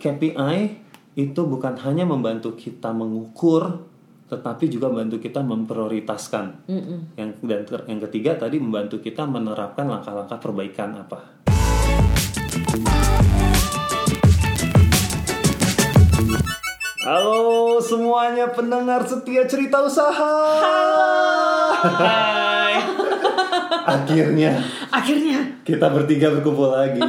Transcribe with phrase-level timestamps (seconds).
[0.00, 0.80] KPI
[1.20, 3.84] itu bukan hanya membantu kita mengukur,
[4.32, 6.64] tetapi juga membantu kita memprioritaskan.
[7.20, 11.20] Yang dan ter- yang ketiga tadi membantu kita menerapkan langkah-langkah perbaikan apa.
[17.04, 20.32] Halo semuanya pendengar setia cerita usaha.
[21.84, 22.40] Hai.
[23.96, 24.50] Akhirnya
[24.88, 25.38] Akhirnya.
[25.60, 27.00] kita bertiga berkumpul lagi.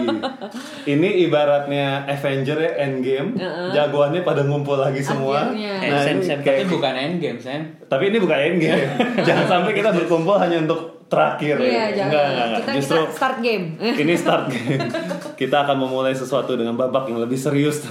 [0.93, 3.37] Ini ibaratnya Avenger ya Endgame,
[3.71, 5.47] jagoannya pada ngumpul lagi semua.
[5.47, 5.73] Akhirnya.
[5.77, 7.61] Eh, Nah, ini Sen, kayak- tapi bukan endgame, Sen.
[7.85, 8.85] tapi ini bukan Endgame.
[9.27, 11.59] Jangan sampai kita berkumpul hanya untuk terakhir.
[11.59, 12.07] Iya, jangan.
[12.07, 12.61] Enggak, enggak, enggak.
[12.63, 13.65] Kita, Justru kita start game.
[13.83, 14.79] ini start game.
[15.41, 17.81] Kita akan memulai sesuatu dengan babak yang lebih serius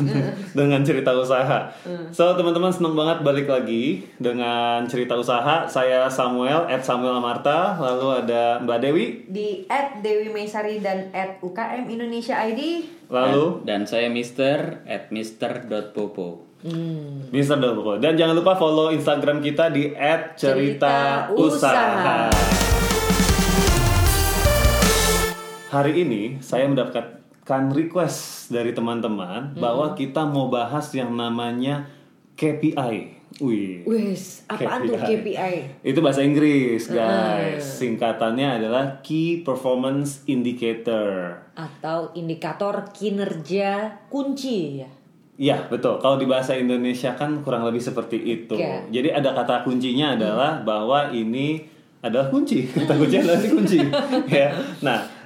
[0.54, 1.66] dengan cerita usaha.
[2.14, 5.66] So teman-teman senang banget balik lagi dengan cerita usaha.
[5.66, 7.74] Saya Samuel, at Samuel Amarta.
[7.74, 9.06] Lalu ada Mbak Dewi.
[9.26, 12.86] Di at Dewi Maisari dan at UKM Indonesia ID.
[13.10, 16.46] Lalu Dan saya Mister at Mister.popo.
[17.34, 17.98] Mister Dolpoko.
[17.98, 20.94] Dan jangan lupa follow Instagram kita di @cerita Cerita
[21.34, 22.69] usaha.
[25.70, 31.86] Hari ini saya mendapatkan request dari teman-teman bahwa kita mau bahas yang namanya
[32.34, 33.22] KPI.
[33.38, 33.86] Wih.
[33.86, 35.86] Wes, apaan tuh KPI?
[35.86, 37.62] Itu bahasa Inggris, guys.
[37.62, 41.38] Singkatannya adalah Key Performance Indicator.
[41.54, 44.90] Atau indikator kinerja kunci ya.
[45.38, 46.02] Iya betul.
[46.02, 48.58] Kalau di bahasa Indonesia kan kurang lebih seperti itu.
[48.58, 48.90] Oke.
[48.90, 51.62] Jadi ada kata kuncinya adalah bahwa ini
[52.02, 52.64] adalah kunci.
[52.74, 53.78] Kata kunci adalah kunci.
[54.32, 54.48] ya.
[54.80, 55.19] Nah,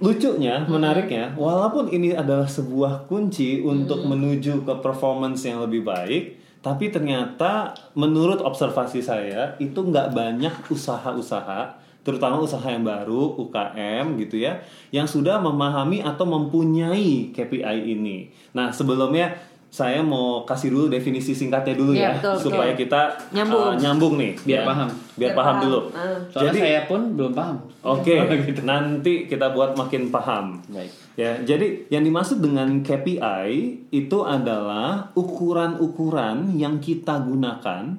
[0.00, 6.90] lucunya, menariknya, walaupun ini adalah sebuah kunci untuk menuju ke performance yang lebih baik, tapi
[6.90, 14.64] ternyata menurut observasi saya itu nggak banyak usaha-usaha terutama usaha yang baru UKM gitu ya
[14.88, 18.32] yang sudah memahami atau mempunyai KPI ini.
[18.56, 19.36] Nah sebelumnya
[19.68, 22.80] saya mau kasih dulu definisi singkatnya dulu Iya, ya betul, supaya oke.
[22.80, 23.60] kita Nyambung.
[23.62, 24.64] uh, nyambung nih Biar ya.
[24.64, 24.88] paham.
[24.88, 25.62] biar Biar paham paham.
[25.62, 25.78] dulu.
[26.26, 27.56] Soalnya Jadi saya pun belum paham.
[27.78, 28.14] oke
[28.48, 28.60] gitu.
[28.62, 30.46] nanti kita buat makin paham.
[30.66, 30.90] Baik.
[31.14, 33.50] Ya, jadi yang dimaksud dengan KPI
[33.90, 37.98] itu adalah ukuran-ukuran yang kita gunakan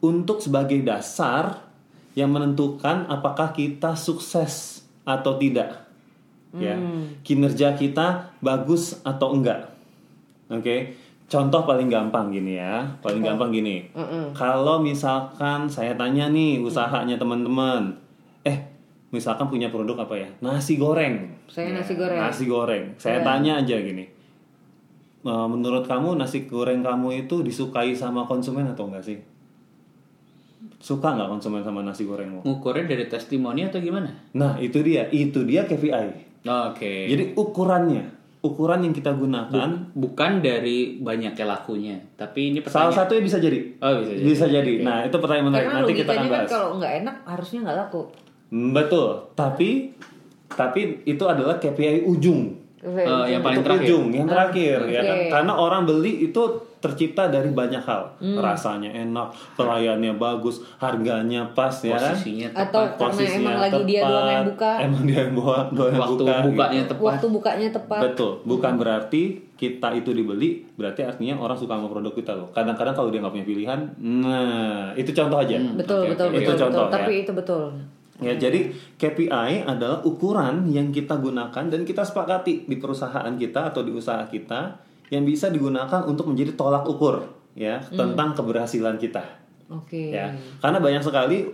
[0.00, 1.60] untuk sebagai dasar
[2.12, 5.84] yang menentukan apakah kita sukses atau tidak.
[6.52, 6.76] Ya,
[7.20, 9.72] kinerja kita bagus atau enggak.
[10.46, 10.94] Oke.
[11.26, 13.88] Contoh paling gampang gini ya, paling gampang gini.
[14.32, 17.96] Kalau misalkan saya tanya nih usahanya teman-teman,
[18.42, 18.58] eh
[19.08, 20.28] misalkan punya produk apa ya?
[20.40, 21.32] Nasi goreng.
[21.48, 22.20] Saya Ya, nasi goreng.
[22.20, 22.84] Nasi goreng.
[22.96, 23.24] Saya Ya.
[23.24, 24.04] tanya aja gini.
[25.22, 29.18] "Eh, Menurut kamu nasi goreng kamu itu disukai sama konsumen atau enggak sih?
[30.78, 32.42] Suka nggak konsumen sama nasi gorengmu?
[32.42, 34.10] Ngukurnya dari testimoni atau gimana?
[34.34, 36.42] Nah itu dia, itu dia KPI.
[36.42, 37.06] Oke.
[37.06, 38.02] Jadi ukurannya,
[38.42, 42.94] ukuran yang kita gunakan bukan dari banyaknya lakunya, tapi ini Salah pertanyaan.
[42.98, 43.58] satunya bisa jadi.
[43.78, 44.22] Oh, bisa jadi.
[44.26, 44.72] Bisa jadi.
[44.82, 45.64] Nah, itu pertanyaan menarik.
[45.64, 46.48] Karena Nanti kita akan kan bahas.
[46.50, 48.02] kalau nggak enak harusnya nggak laku.
[48.50, 49.08] Hmm, Betul.
[49.32, 49.68] Tapi
[50.48, 52.40] tapi itu adalah KPI ujung.
[52.82, 52.98] Eh,
[53.30, 53.86] yang paling Untuk terakhir.
[53.94, 55.16] ujung, yang terakhir ya kan.
[55.30, 56.42] Karena orang beli itu
[56.82, 58.18] tercipta dari banyak hal.
[58.18, 62.10] Rasanya enak, pelayannya bagus, harganya pas ya kan.
[62.10, 62.66] Posisinya tepat.
[62.66, 64.72] Atau karena Posisinya emang lagi dia tepat, doang yang buka.
[64.82, 66.90] Emang dia yang buka, doang yang waktu buka, bukanya gitu.
[66.90, 67.06] tepat.
[67.06, 68.00] Waktu bukanya tepat.
[68.02, 69.22] Betul, bukan berarti
[69.54, 72.50] kita itu dibeli, berarti artinya orang suka sama produk kita loh.
[72.50, 75.54] Kadang-kadang kalau dia nggak punya pilihan, nah itu contoh aja.
[75.54, 76.34] Betul, Oke, betul, oke.
[76.34, 76.62] betul, Itu betul.
[76.66, 76.90] contoh, ya.
[76.90, 77.66] Tapi itu betul.
[78.22, 83.82] Ya, jadi KPI adalah ukuran yang kita gunakan dan kita sepakati di perusahaan kita atau
[83.82, 84.78] di usaha kita
[85.12, 89.20] yang bisa digunakan untuk menjadi tolak ukur ya tentang keberhasilan kita.
[89.68, 90.14] Oke.
[90.14, 90.32] Ya,
[90.64, 91.52] karena banyak sekali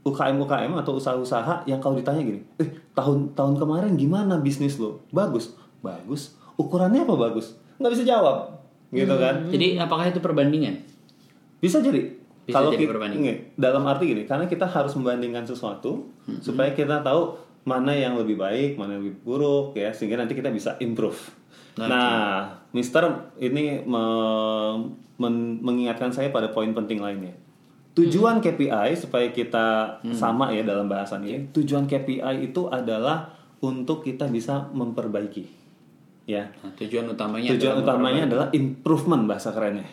[0.00, 5.04] UKM UKM atau usaha-usaha yang kalau ditanya gini, eh tahun tahun kemarin gimana bisnis lo?
[5.12, 6.36] Bagus, bagus.
[6.60, 7.56] Ukurannya apa bagus?
[7.80, 8.60] Nggak bisa jawab,
[8.92, 9.48] gitu kan?
[9.48, 10.76] Jadi apakah itu perbandingan?
[11.60, 12.19] Bisa jadi.
[12.50, 16.10] Bisa Kalau kita, nggak, dalam arti gini, karena kita harus membandingkan sesuatu
[16.42, 20.50] supaya kita tahu mana yang lebih baik, mana yang lebih buruk ya, sehingga nanti kita
[20.50, 21.16] bisa improve.
[21.78, 22.40] Nah,
[22.70, 23.02] Mister
[23.38, 24.78] ini me-
[25.16, 27.32] men- mengingatkan saya pada poin penting lainnya.
[27.90, 31.50] Tujuan KPI supaya kita sama ya dalam bahasan ini.
[31.50, 35.44] Tujuan KPI itu adalah untuk kita bisa memperbaiki.
[36.24, 36.48] Ya.
[36.62, 39.84] Nah, tujuan utamanya Tujuan adalah utamanya adalah improvement bahasa kerennya.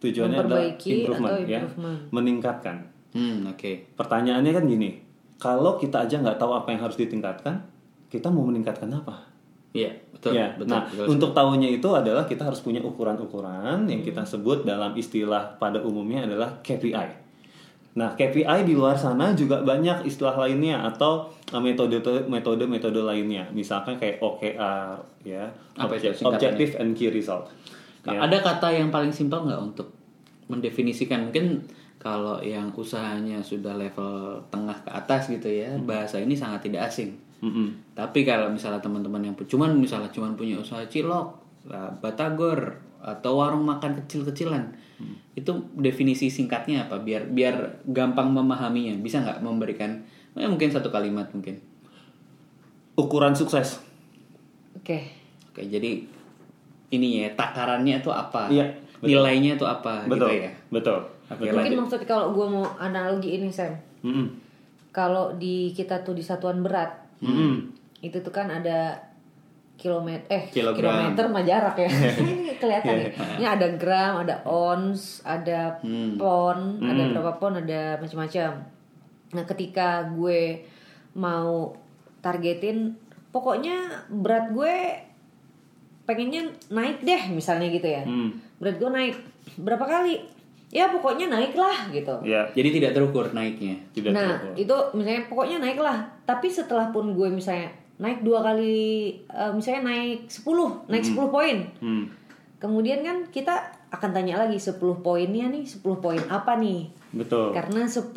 [0.00, 1.98] Tujuannya adalah improvement, atau ya, improvement.
[2.08, 2.76] meningkatkan.
[3.12, 3.72] Hmm, oke.
[4.00, 4.90] Pertanyaannya kan gini,
[5.36, 7.60] kalau kita aja nggak tahu apa yang harus ditingkatkan,
[8.08, 9.28] kita mau meningkatkan apa?
[9.70, 10.34] Iya, betul.
[10.34, 11.06] ya, betul, nah betul.
[11.14, 16.26] untuk tahunya itu adalah kita harus punya ukuran-ukuran yang kita sebut dalam istilah pada umumnya
[16.26, 17.30] adalah KPI.
[17.90, 21.98] Nah, KPI di luar sana juga banyak istilah lainnya atau uh, metode
[22.66, 24.94] metode lainnya misalkan kayak OKR
[25.26, 27.50] ya Apa itu Object- objective and key result
[28.06, 28.18] ya.
[28.24, 29.88] Ada kata yang paling simpel nggak untuk
[30.50, 31.62] mendefinisikan mungkin
[32.00, 37.14] kalau yang usahanya sudah level tengah ke atas gitu ya bahasa ini sangat tidak asing.
[37.40, 37.96] Mm-mm.
[37.96, 41.40] Tapi kalau misalnya teman-teman yang cuman misalnya cuman punya usaha cilok,
[42.04, 44.76] batagor atau warung makan kecil-kecilan,
[45.32, 47.00] itu definisi singkatnya apa?
[47.00, 48.92] Biar biar gampang memahaminya.
[49.00, 50.04] Bisa nggak memberikan
[50.36, 51.70] eh, mungkin satu kalimat mungkin?
[53.00, 53.80] ukuran sukses
[54.80, 55.12] Oke.
[55.50, 56.08] Oke, jadi
[56.90, 58.46] ini ya takarannya itu apa?
[58.46, 58.66] Iya,
[58.98, 59.08] betul.
[59.08, 60.52] Nilainya itu apa betul gitu ya?
[60.68, 63.78] betul Oke, betul Mungkin maksud kalau gue mau analogi ini Sam.
[64.02, 64.26] Mm-mm.
[64.90, 66.90] Kalau di kita tuh di satuan berat,
[67.20, 67.70] Mm-mm.
[68.00, 68.98] itu tuh kan ada
[69.76, 70.76] kilometer eh Kilogram.
[71.08, 71.88] kilometer mah jarak ya
[72.20, 73.08] Ini kelihatan ya
[73.38, 76.18] ini ada gram ada ons ada Hmm.
[76.18, 78.60] pon ada berapa pon ada macam-macam
[79.30, 80.60] nah ketika gue
[81.14, 81.72] mau
[82.20, 82.92] targetin
[83.30, 83.78] pokoknya
[84.10, 84.76] berat gue
[86.10, 88.34] pengennya naik deh misalnya gitu ya Hmm.
[88.58, 89.14] berat gue naik
[89.56, 90.18] berapa kali
[90.68, 93.78] ya pokoknya naik lah gitu ya Jadi tidak terukur naiknya.
[93.90, 94.54] tidak nah terukur.
[94.56, 98.78] itu misalnya pokoknya naik lah tapi setelah pun gue misalnya naik dua kali
[99.24, 100.46] eh, misalnya naik 10
[100.86, 102.04] naik 10 poin Hmm.
[102.56, 103.54] kemudian kan kita
[103.88, 108.14] akan tanya lagi 10 poinnya nih 10 poin apa nih betul karena 10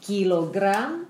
[0.00, 1.04] kilogram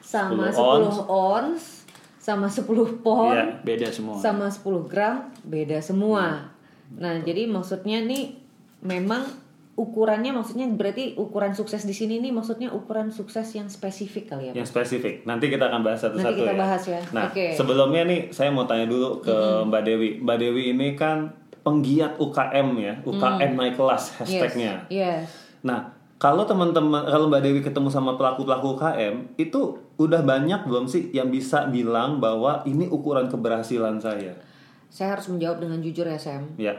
[0.00, 1.83] sama 10 10 ons
[2.24, 3.60] sama 10 pon Iya.
[3.60, 4.16] Beda semua.
[4.16, 6.48] sama 10 gram beda semua.
[6.96, 8.32] Nah, jadi maksudnya nih
[8.80, 9.28] memang
[9.74, 14.52] ukurannya maksudnya berarti ukuran sukses di sini nih maksudnya ukuran sukses yang spesifik kali ya.
[14.54, 16.58] Yang spesifik nanti kita akan bahas satu-satu Nanti kita ya.
[16.58, 17.00] bahas ya.
[17.10, 17.46] Nah Oke.
[17.52, 19.34] sebelumnya nih saya mau tanya dulu ke
[19.66, 20.10] Mbak Dewi.
[20.22, 24.86] Mbak Dewi ini kan penggiat UKM ya, UKM naik kelas hashtagnya.
[24.86, 24.92] Mm.
[24.92, 25.26] Yes.
[25.60, 31.10] Nah kalau teman-teman kalau Mbak Dewi ketemu sama pelaku-pelaku UKM itu udah banyak belum sih
[31.10, 34.32] yang bisa bilang bahwa ini ukuran keberhasilan saya?
[34.94, 36.54] Saya harus menjawab dengan jujur ya, Sam.
[36.54, 36.70] Ya.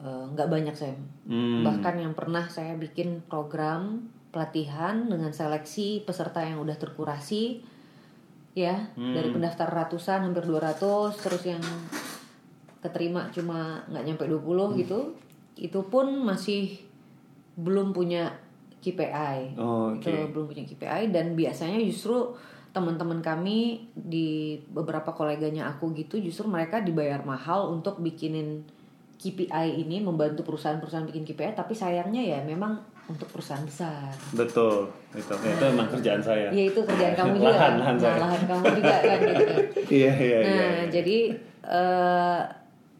[0.00, 0.96] Eh, nggak banyak, Sam.
[1.28, 1.60] Hmm.
[1.60, 7.60] Bahkan yang pernah saya bikin program pelatihan dengan seleksi peserta yang udah terkurasi
[8.56, 9.12] ya, Hmm.
[9.12, 11.60] dari pendaftar ratusan hampir 200 terus yang
[12.80, 14.78] keterima cuma nggak nyampe 20 Hmm.
[14.80, 15.00] gitu.
[15.60, 16.80] Itu pun masih
[17.60, 18.32] belum punya
[18.80, 19.54] KPI.
[19.54, 20.02] Oh, oke.
[20.02, 22.32] Itu belum punya KPI dan biasanya justru
[22.70, 23.58] teman-teman kami
[23.92, 24.28] di
[24.66, 28.62] beberapa koleganya aku gitu justru mereka dibayar mahal untuk bikinin
[29.16, 34.14] KPI ini membantu perusahaan-perusahaan bikin KPI tapi sayangnya ya memang untuk perusahaan besar.
[34.32, 34.86] Betul.
[35.10, 36.46] Itu itu emang kerjaan saya.
[36.48, 37.52] Ya itu kerjaan kamu juga.
[37.52, 38.18] Lahan, lahan Nah, saya.
[38.22, 39.44] lahan kamu juga kan gitu.
[39.98, 40.62] Iya iya Nah, iya.
[40.62, 40.70] iya.
[40.88, 41.18] jadi
[41.60, 42.40] eh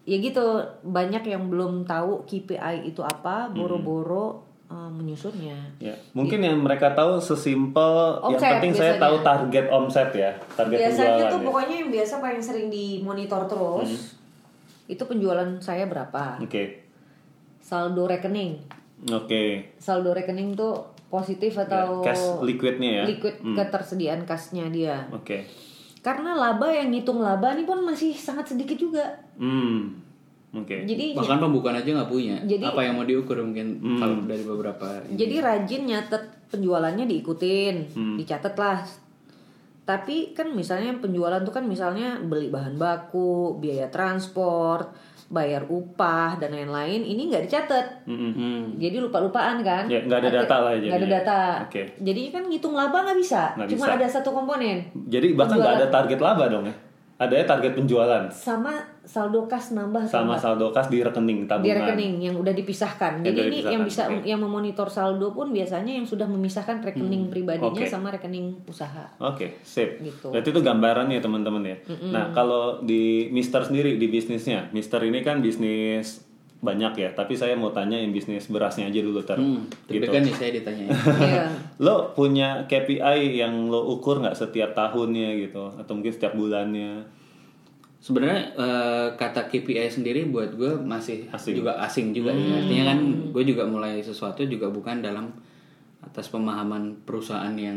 [0.03, 0.44] ya gitu
[0.82, 5.58] banyak yang belum tahu KPI itu apa, boro-boro menyusunnya.
[5.76, 7.90] Ya, mungkin yang mereka tahu sesimpel
[8.20, 9.02] yang Omset penting saya biasanya.
[9.02, 11.26] tahu target omset ya, target Biasanya penjualan.
[11.28, 11.46] tuh ya.
[11.46, 14.14] pokoknya yang biasa paling sering dimonitor terus
[14.87, 16.87] itu penjualan saya berapa, Oke.
[17.58, 18.62] saldo rekening,
[19.08, 19.75] Oke.
[19.76, 20.75] saldo rekening tuh
[21.06, 23.05] positif Ya, atau cash liquidnya ya.
[23.05, 25.11] liquid ketersediaan kasnya dia.
[25.11, 25.43] Oke.
[26.00, 29.19] Karena laba yang ngitung laba nih pun masih sangat sedikit juga.
[29.37, 29.99] Hmm.
[30.50, 30.82] Oke.
[30.82, 32.37] Jadi Bahkan pembukaan aja nggak punya.
[32.43, 33.99] Jadi- apa yang mau diukur mungkin Hmm.
[33.99, 34.87] kalau dari beberapa.
[35.06, 35.14] ini.
[35.14, 38.17] Jadi rajin nyatet penjualannya diikutin, Hmm.
[38.19, 38.82] dicatat lah.
[39.81, 44.91] Tapi kan misalnya penjualan tuh kan misalnya beli bahan baku, biaya transport,
[45.26, 47.87] bayar upah dan lain-lain, ini nggak dicatat.
[48.03, 48.75] Hmm.
[48.77, 49.86] Jadi lupa-lupaan kan?
[49.86, 51.41] Ya, nggak ada data lah ya Nggak ada data.
[51.65, 51.82] Oke.
[51.96, 53.55] Jadi kan ngitung laba nggak bisa.
[53.55, 53.94] Nggak Cuma bisa.
[53.94, 56.75] ada satu komponen Jadi bahkan nggak ada target laba dong ya.
[57.20, 58.72] Ada ya target penjualan sama
[59.10, 60.38] saldo kas nambah sama nggak?
[60.38, 61.67] saldo kas di rekening tabungan.
[61.67, 63.12] di rekening yang udah dipisahkan.
[63.19, 64.31] Yang Jadi udah ini yang bisa dipisahkan, oke.
[64.31, 67.90] yang memonitor saldo pun biasanya yang sudah memisahkan rekening pribadinya Oke.
[67.90, 69.10] sama rekening usaha.
[69.19, 69.98] Oke, sip.
[69.98, 70.31] Gitu.
[70.31, 71.76] Berarti itu gambarannya teman-teman ya.
[72.14, 76.22] Nah, kalau di Mister sendiri di bisnisnya, Mister ini kan bisnis
[76.62, 77.10] banyak ya.
[77.10, 79.43] Tapi saya mau tanya yang bisnis berasnya aja dulu ter.
[79.43, 80.06] Hmm, gitu.
[80.06, 80.86] deg-degan nih saya ditanya.
[81.26, 81.44] Iya.
[81.82, 87.19] Lo punya KPI yang lo ukur nggak setiap tahunnya gitu, atau mungkin setiap bulannya?
[88.01, 91.61] Sebenarnya eh, kata KPI sendiri buat gue masih Asing.
[91.61, 92.65] juga asing juga ya.
[92.65, 95.29] Artinya kan gue juga mulai sesuatu juga bukan dalam
[96.01, 97.77] atas pemahaman perusahaan yang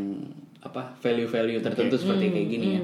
[0.63, 2.81] apa value-value tertentu seperti kayak gini ya.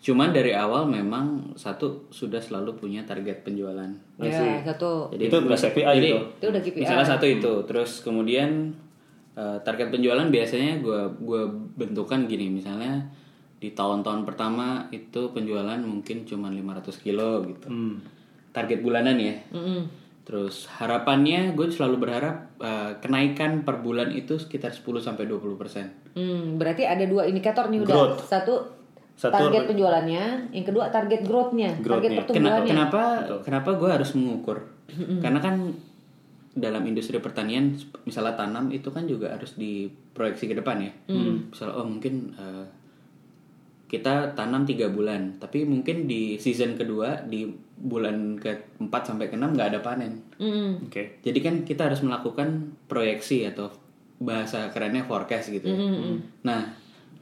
[0.00, 3.92] Cuman dari awal memang satu sudah selalu punya target penjualan.
[4.16, 5.12] Ya, satu.
[5.12, 6.18] Itu udah KPI jadi, itu.
[6.40, 6.80] Itu udah KPI.
[6.88, 8.72] Misalnya satu itu, terus kemudian
[9.36, 13.12] eh, target penjualan biasanya gue gua bentukan gini, misalnya
[13.62, 17.70] di tahun-tahun pertama itu penjualan mungkin cuma 500 kilo gitu.
[17.70, 18.02] Hmm.
[18.50, 19.38] Target bulanan ya.
[19.54, 19.86] Mm-mm.
[20.26, 25.94] Terus harapannya gue selalu berharap eh, kenaikan per bulan itu sekitar 10 sampai 20 persen.
[26.18, 27.94] Hmm, berarti ada dua indikator nih udah.
[27.94, 28.26] Growth.
[28.26, 28.54] Satu
[29.12, 32.10] Satu target penjualannya, yang kedua target growth-nya, target Growth-nya.
[32.10, 32.66] Kena- pertumbuhannya.
[32.66, 33.02] kenapa
[33.44, 34.58] kenapa gue harus mengukur?
[35.20, 35.54] Karena kan
[36.52, 40.92] dalam industri pertanian, misalnya tanam itu kan juga harus diproyeksi ke depan ya.
[41.06, 42.64] Misalnya oh mungkin eh,
[43.92, 47.44] kita tanam tiga bulan, tapi mungkin di season kedua di
[47.76, 50.16] bulan ke 4 sampai ke 6 nggak ada panen.
[50.40, 50.88] Mm-mm.
[50.88, 51.20] Oke.
[51.20, 53.68] Jadi kan kita harus melakukan proyeksi atau
[54.16, 55.68] bahasa kerennya forecast gitu.
[55.68, 55.76] ya.
[56.40, 56.72] Nah,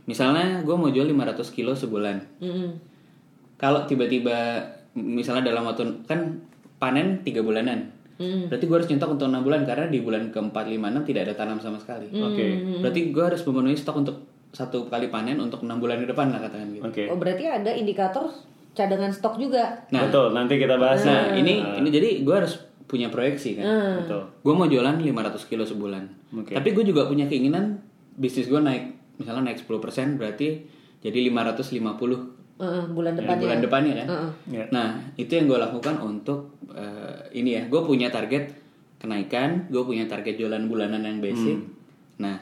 [0.06, 2.38] misalnya gue mau jual 500 kilo sebulan.
[2.38, 2.70] Mm-mm.
[3.58, 4.62] Kalau tiba-tiba
[4.94, 6.38] misalnya dalam waktu kan
[6.78, 8.52] panen tiga bulanan, Mm.
[8.52, 11.40] berarti gue harus nyetok untuk enam bulan karena di bulan keempat lima enam tidak ada
[11.40, 12.04] tanam sama sekali.
[12.12, 12.76] Oke.
[12.84, 16.42] Berarti gue harus memenuhi stok untuk satu kali panen untuk enam bulan ke depan lah
[16.42, 16.82] katakan gitu.
[16.82, 17.02] Oke.
[17.06, 18.26] Oh berarti ada indikator
[18.74, 19.86] cadangan stok juga.
[19.90, 21.02] Nah, Betul, nanti kita bahas.
[21.02, 23.64] nah ini ini jadi gue harus punya proyeksi kan.
[24.02, 24.22] Betul.
[24.42, 26.02] Gue mau jualan 500 kilo sebulan.
[26.34, 26.54] Oke.
[26.54, 27.78] Tapi gue juga punya keinginan
[28.18, 30.66] bisnis gue naik, misalnya naik 10% berarti
[31.00, 33.40] jadi 550 Heeh, bulan ya, depannya.
[33.40, 34.06] bulan depannya kan.
[34.10, 34.30] Heeh.
[34.50, 34.64] Ya.
[34.74, 38.50] Nah itu yang gue lakukan untuk eh, ini ya, gue punya target
[39.00, 41.56] kenaikan, gue punya target jualan bulanan yang basic.
[42.20, 42.36] Nah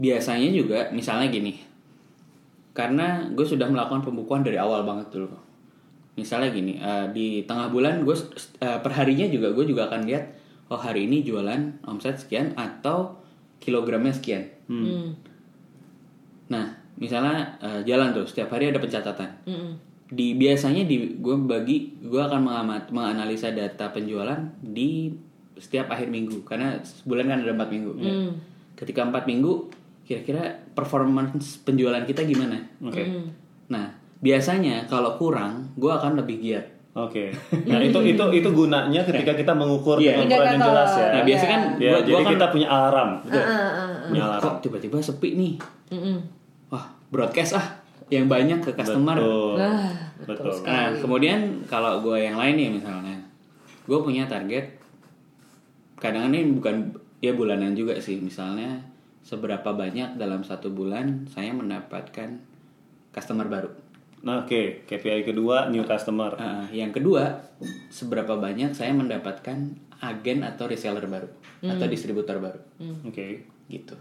[0.00, 1.60] biasanya juga misalnya gini,
[2.72, 5.36] karena gue sudah melakukan pembukuan dari awal banget dulu.
[6.16, 8.16] Misalnya gini, eh, di tengah bulan gue
[8.64, 10.24] eh, perharinya juga gue juga akan lihat,
[10.72, 13.20] oh hari ini jualan omset sekian atau
[13.60, 14.48] kilogramnya sekian.
[14.72, 15.12] Hmm.
[16.48, 19.72] Nah misalnya eh, jalan tuh setiap hari ada pencatatan Mm-mm.
[20.12, 25.08] di biasanya di gue bagi gue akan mengamat menganalisa data penjualan di
[25.56, 28.30] setiap akhir minggu karena sebulan kan ada empat minggu Hmm.
[28.76, 29.72] ketika empat minggu
[30.10, 30.42] kira-kira
[30.74, 32.98] performance penjualan kita gimana Oke.
[33.00, 33.30] Hmm.
[33.68, 33.86] nah
[34.18, 37.30] biasanya kalau kurang gue akan lebih giat Oke.
[37.64, 40.18] Nah, itu itu itu gunanya ketika kita mengukur Iya.
[40.18, 41.06] dengan ukuran yang jelas ya.
[41.08, 43.10] nah biasanya kan Ya, gua- jadi gua kan kita punya alarm.
[43.22, 43.90] Ah, ah, ah.
[44.02, 44.42] Punya "Loh, alarm.
[44.42, 45.52] kok tiba-tiba sepi nih
[45.88, 46.16] Mm-mm.
[46.66, 47.66] wah broadcast ah
[48.10, 49.54] yang banyak ke customer Betul.
[49.54, 49.86] Nah,
[50.20, 50.50] Betul.
[50.60, 53.16] Nah, kemudian kalau gue yang lain nih misalnya,
[53.86, 54.66] gue punya target.
[55.94, 58.18] Kadang ini bukan ya bulanan juga sih.
[58.18, 58.82] Misalnya
[59.24, 62.40] seberapa banyak dalam satu bulan saya mendapatkan
[63.12, 63.70] customer baru.
[64.20, 64.84] Nah, oke.
[64.84, 66.36] KPI kedua new customer.
[66.36, 67.40] Nah, yang kedua,
[67.88, 69.56] seberapa banyak saya mendapatkan
[70.00, 71.28] agen atau reseller baru
[71.60, 72.60] atau distributor baru,
[73.04, 73.44] Oke.
[73.68, 73.92] gitu.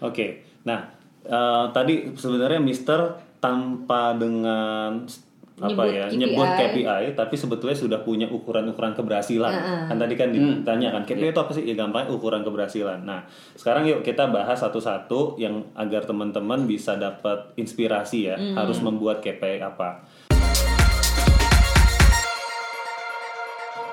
[0.00, 0.40] Oke.
[0.64, 0.88] Nah,
[1.20, 5.04] eh, tadi sebenarnya Mister tanpa dengan
[5.54, 6.18] apa Nyebut ya KPI.
[6.18, 9.54] nyebut KPI tapi sebetulnya sudah punya ukuran-ukuran keberhasilan.
[9.86, 11.62] Kan tadi kan ditanya kan KPI itu apa sih?
[11.62, 13.02] Ya gampangnya ukuran keberhasilan.
[13.02, 13.22] Nah
[13.54, 19.62] sekarang yuk kita bahas satu-satu yang agar teman-teman bisa dapat inspirasi ya harus membuat KPI
[19.62, 20.02] apa.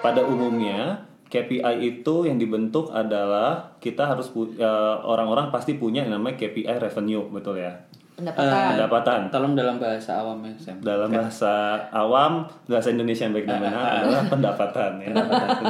[0.02, 4.66] Pada umumnya KPI itu yang dibentuk adalah kita harus pu- eh,
[5.00, 8.68] orang-orang pasti punya yang namanya KPI revenue betul ya pendapatan.
[8.76, 10.78] pendapatan Tolong dalam bahasa awamnya, Sam.
[10.84, 11.54] dalam bahasa
[11.90, 15.10] awam bahasa Indonesia yang baik dan benar adalah pendapatan ya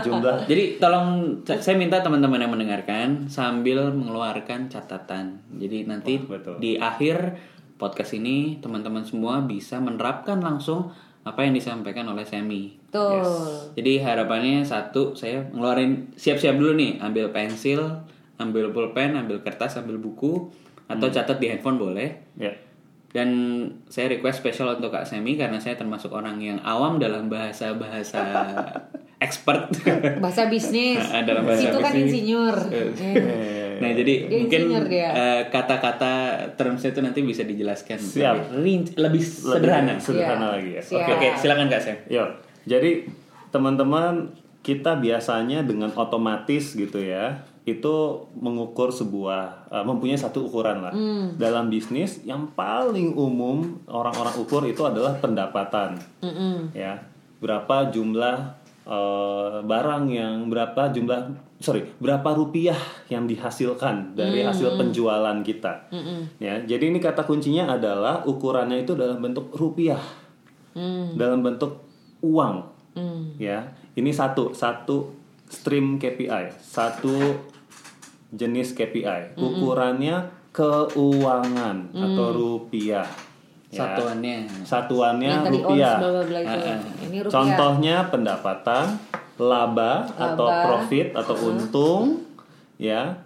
[0.05, 1.07] jumlah Jadi tolong
[1.45, 5.39] saya minta teman-teman yang mendengarkan sambil mengeluarkan catatan.
[5.55, 6.55] Jadi nanti Wah, betul.
[6.59, 7.37] di akhir
[7.81, 12.77] podcast ini teman-teman semua bisa menerapkan langsung apa yang disampaikan oleh Semi.
[12.89, 13.73] Betul.
[13.77, 18.05] Jadi harapannya satu saya ngeluarin siap-siap dulu nih, ambil pensil,
[18.41, 20.49] ambil pulpen, ambil kertas, ambil buku
[20.91, 22.09] atau catat di handphone boleh.
[22.35, 22.51] ya
[23.09, 23.27] Dan
[23.85, 28.23] saya request spesial untuk Kak Semi karena saya termasuk orang yang awam dalam bahasa-bahasa
[29.19, 29.67] expert.
[30.17, 30.97] Bahasa bisnis.
[31.27, 32.07] Dalam bahasa Situ kan bisnis.
[32.09, 32.55] insinyur.
[32.71, 33.77] Eh.
[33.83, 36.13] nah, jadi Dia mungkin eh, kata-kata
[36.55, 38.57] termsnya itu nanti bisa dijelaskan Siap.
[38.57, 39.93] lebih, lebih sederhana.
[39.93, 40.53] Lebih sederhana Iya.
[40.55, 41.97] lagi ya oke Oke, silakan Kak Sem.
[42.07, 42.29] Yuk,
[42.63, 42.91] jadi
[43.51, 44.13] teman-teman
[44.61, 47.95] kita biasanya dengan otomatis gitu ya itu
[48.33, 51.37] mengukur sebuah uh, mempunyai satu ukuran lah Hmm.
[51.37, 56.73] dalam bisnis yang paling umum orang-orang ukur itu adalah pendapatan Mm-mm.
[56.73, 56.97] ya
[57.37, 58.37] berapa jumlah
[58.83, 62.77] uh, barang yang berapa jumlah sorry berapa rupiah
[63.07, 65.85] yang dihasilkan dari hasil penjualan kita
[66.37, 70.01] ya jadi ini kata kuncinya adalah ukurannya itu dalam bentuk rupiah
[70.71, 71.13] Hmm.
[71.13, 71.83] dalam bentuk
[72.21, 73.35] uang Hmm.
[73.35, 75.11] ya ini satu satu
[75.45, 77.11] stream KPI satu
[78.31, 83.07] jenis KPI ukurannya keuangan atau rupiah
[83.71, 83.95] ya.
[83.95, 84.37] Satuannya.
[84.67, 86.59] satuannya Yang tadi ons rupiah bla bla bla itu.
[87.07, 87.31] Ini rupiah.
[87.31, 88.85] contohnya pendapatan
[89.41, 90.63] laba, atau Laba.
[90.67, 92.21] profit atau untung
[92.77, 93.17] ya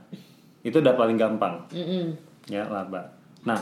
[0.64, 2.16] itu udah paling gampang Mm-mm.
[2.48, 3.14] ya laba.
[3.46, 3.60] Nah,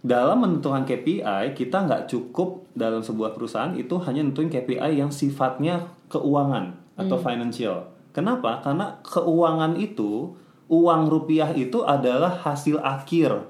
[0.00, 5.92] dalam menentukan KPI kita nggak cukup dalam sebuah perusahaan itu hanya nentuin KPI yang sifatnya
[6.08, 7.88] keuangan atau financial.
[8.10, 8.62] Kenapa?
[8.62, 10.34] Karena keuangan itu
[10.70, 13.46] uang rupiah itu adalah hasil akhir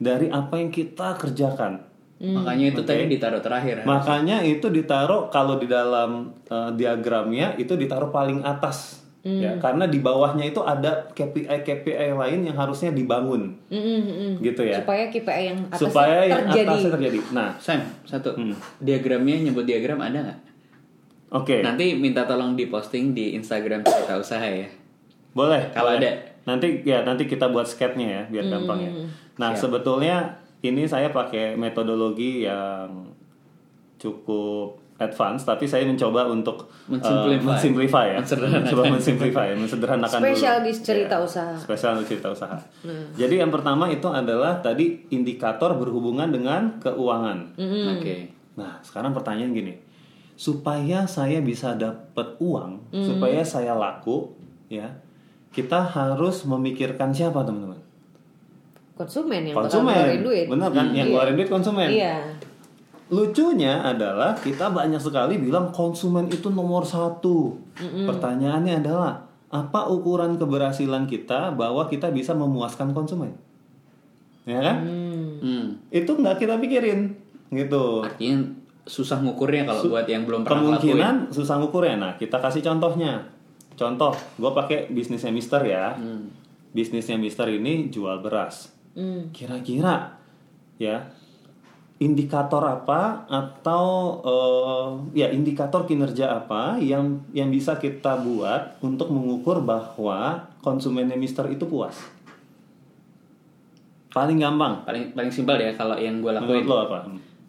[0.00, 1.84] dari apa yang kita kerjakan.
[2.18, 3.86] Makanya itu tadi ditaruh terakhir.
[3.86, 9.06] Makanya itu ditaruh kalau di dalam eh, diagramnya itu ditaruh paling atas.
[9.28, 13.60] Ya, karena di bawahnya itu ada KPI KPI lain yang harusnya dibangun.
[14.40, 14.80] Gitu ya.
[14.80, 16.68] Supaya KPI yang atas Supaya yang terjadi.
[16.72, 17.18] atasnya terjadi.
[17.36, 18.32] Nah, Sam, satu.
[18.38, 18.56] Hmm.
[18.80, 20.38] Diagramnya nyebut diagram ada nggak?
[21.30, 21.56] Oke.
[21.60, 24.68] Nanti minta tolong diposting di Instagram cerita usaha ya.
[25.32, 25.70] Boleh.
[25.70, 26.00] Kalau boleh.
[26.00, 26.10] ada.
[26.44, 28.92] Nanti ya nanti kita buat sketnya ya biar gampang ya.
[29.36, 33.12] Nah, sebetulnya ini saya pakai metodologi yang
[33.96, 37.44] cukup advance tapi saya mencoba untuk eh, Mensimplify.
[37.46, 38.18] mensimplify ya.
[38.18, 38.62] Mensederhanakan.
[38.66, 40.66] Mencoba mensimplify, mensederhanakan Spesial dulu.
[40.66, 41.54] di cerita Ya, usaha.
[41.54, 42.56] Spesial di cerita usaha.
[43.14, 47.54] Jadi yang pertama itu adalah tadi indikator berhubungan dengan keuangan.
[47.94, 48.34] Oke.
[48.58, 49.74] Nah, sekarang pertanyaan gini.
[50.38, 54.30] Supaya saya bisa dapat uang, supaya saya laku,
[54.70, 54.86] ya,
[55.50, 57.82] kita harus memikirkan siapa, teman-teman?
[58.94, 59.94] Konsumen yang Konsumen.
[59.94, 60.46] ngeluarin duit.
[60.46, 60.86] Benar kan?
[60.94, 61.88] Yang ngeluarin duit konsumen.
[61.90, 62.16] Iya.
[63.08, 67.58] Lucunya adalah kita banyak sekali bilang konsumen itu nomor satu.
[67.78, 73.32] Pertanyaannya adalah apa ukuran keberhasilan kita bahwa kita bisa memuaskan konsumen?
[74.44, 74.76] Ya kan?
[75.40, 75.66] Hmm.
[75.94, 77.16] Itu nggak kita pikirin,
[77.54, 78.04] gitu.
[78.04, 78.57] Artinya
[78.88, 81.96] susah ngukurnya kalau buat yang belum pernah kemungkinan susah ngukurnya.
[82.00, 83.20] Nah kita kasih contohnya.
[83.76, 85.94] Contoh gue pakai bisnisnya Mister ya.
[85.94, 86.32] Hmm.
[86.68, 88.72] bisnisnya Mister ini jual beras.
[88.98, 89.30] Hmm.
[89.30, 90.18] kira-kira
[90.74, 91.06] ya
[92.02, 93.86] indikator apa atau
[94.26, 94.88] eh,
[95.22, 101.66] ya indikator kinerja apa yang yang bisa kita buat untuk mengukur bahwa konsumennya Mister itu
[101.66, 101.94] puas?
[104.14, 104.82] Paling gampang.
[104.82, 106.66] Paling paling simpel ya kalau yang gue menurut lakuin.
[106.66, 106.98] lo apa?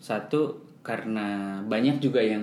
[0.01, 1.27] Satu karena
[1.61, 2.41] banyak juga yang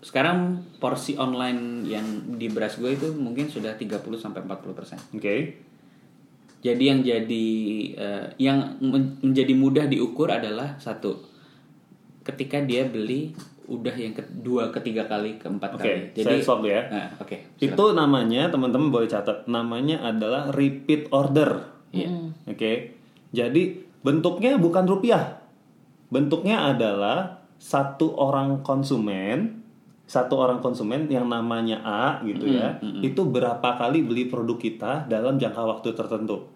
[0.00, 2.06] sekarang porsi online yang
[2.40, 4.96] di beras gue itu mungkin sudah 30 sampai 40 persen.
[5.12, 5.36] oke
[6.64, 7.46] Jadi yang jadi
[7.94, 11.20] eh, yang men- menjadi mudah diukur adalah satu
[12.24, 13.30] ketika dia beli
[13.66, 16.22] udah yang kedua ketiga kali keempat Oke, kali.
[16.22, 16.86] saya stop ya.
[16.86, 17.36] Nah, oke.
[17.58, 19.46] Itu namanya teman-teman boleh catat.
[19.46, 21.66] Namanya adalah repeat order.
[21.90, 22.30] Iya.
[22.46, 22.94] Oke.
[23.30, 23.62] Jadi
[24.06, 25.45] bentuknya bukan rupiah.
[26.06, 29.64] Bentuknya adalah satu orang konsumen,
[30.06, 32.78] satu orang konsumen yang namanya A gitu ya.
[33.02, 36.46] Itu berapa kali beli produk kita dalam jangka waktu tertentu.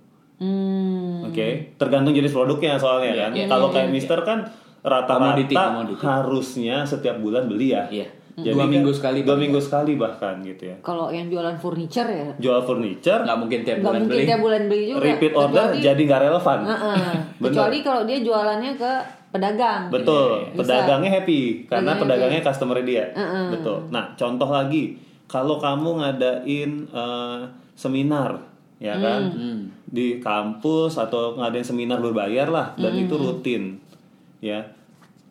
[0.40, 1.26] Hmm.
[1.28, 3.30] Oke, tergantung jenis produknya soalnya Iya, kan.
[3.36, 3.94] iya, Kalau iya, kayak iya.
[3.94, 4.38] Mister kan
[4.80, 5.62] rata-rata
[6.00, 7.84] harusnya setiap bulan beli ya.
[7.92, 8.08] Iya.
[8.40, 10.76] Jadi Dua kan minggu sekali Dua minggu sekali bahkan gitu ya.
[10.80, 14.26] Kalau yang jualan furniture ya Jual furniture, nggak mungkin tiap nggak bulan mungkin beli.
[14.26, 15.00] tiap bulan beli juga.
[15.02, 16.58] repeat order Kecuali- jadi nggak relevan.
[16.62, 16.96] Heeh.
[17.40, 17.50] Bener.
[17.50, 18.92] Kecuali kalau dia jualannya ke
[19.30, 19.82] pedagang.
[19.88, 20.58] Betul, Bisa.
[20.58, 23.04] pedagangnya happy karena Pedagangnya pedagangnya customer dia.
[23.48, 23.78] Betul.
[23.88, 24.82] Nah, contoh lagi,
[25.24, 27.40] kalau kamu ngadain eh,
[27.72, 28.36] seminar,
[28.76, 29.60] ya kan, Hmm.
[29.84, 33.02] di kampus atau ngadain seminar berbayar lah, dan Hmm.
[33.02, 33.62] itu rutin,
[34.38, 34.60] ya.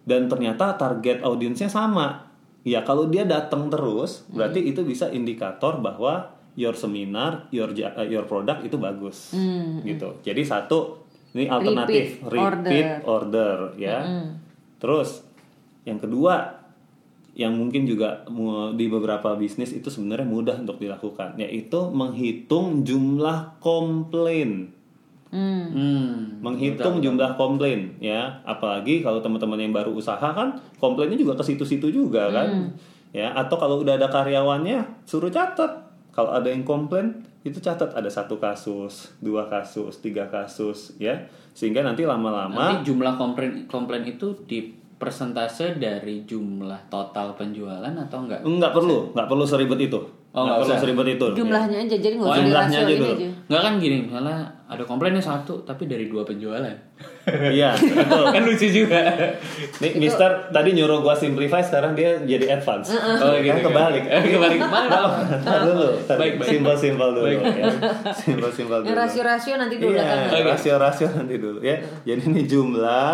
[0.02, 2.29] Dan ternyata target audiensnya sama.
[2.70, 4.38] Ya, kalau dia datang terus, Hmm.
[4.38, 9.34] berarti itu bisa indikator bahwa your seminar, your eh, your product itu bagus,
[9.82, 10.22] gitu.
[10.22, 11.02] Jadi satu
[11.32, 12.30] ini alternatif Hmm.
[12.30, 14.00] Repeat repeat order, ya.
[14.78, 15.26] Terus
[15.84, 16.62] yang kedua
[17.34, 18.28] yang mungkin juga
[18.76, 24.76] di beberapa bisnis itu sebenarnya mudah untuk dilakukan yaitu menghitung jumlah komplain.
[25.30, 25.66] Hmm.
[25.70, 26.42] Hmm.
[26.42, 31.94] Menghitung jumlah komplain ya, apalagi kalau teman-teman yang baru usaha kan komplainnya juga ke situ-situ
[31.94, 32.74] juga kan.
[33.10, 35.90] Ya, atau kalau udah ada karyawannya suruh catat.
[36.10, 41.16] Kalau ada yang komplain itu catat ada satu kasus, dua kasus, tiga kasus ya.
[41.54, 48.28] Sehingga nanti lama-lama Nanti jumlah komplain komplain itu di persentase dari jumlah total penjualan atau
[48.28, 48.44] enggak?
[48.44, 50.00] Enggak perlu, enggak perlu seribet itu.
[50.30, 50.78] Oh, Nggak nggak perlu usah.
[50.80, 51.28] seribet itu.
[51.34, 53.10] Jumlahnya aja jadi nggak Oh, usah jumlahnya rasio aja dulu.
[53.12, 53.28] aja.
[53.50, 56.70] Enggak kan gini, misalnya ada komplainnya satu tapi dari dua penjualan.
[57.30, 58.26] Iya, betul.
[58.28, 59.02] kan lucu juga.
[59.78, 62.90] Nih, Mister tadi nyuruh gua simplify, sekarang dia jadi advance.
[62.90, 64.02] Oh, gitu, Kan kebalik.
[64.04, 65.14] Eh, kebalik malah.
[65.40, 66.46] Tar dulu, Baik, baik.
[66.48, 67.42] simpel-simpel dulu Baik.
[67.56, 67.66] ya.
[68.12, 68.88] Simpel-simpel dulu.
[68.88, 70.18] Yang rasio-rasio nanti dulu Iya, kan.
[70.28, 70.42] Oke.
[70.48, 71.78] rasio-rasio nanti dulu ya.
[72.04, 73.14] Jadi ini jumlah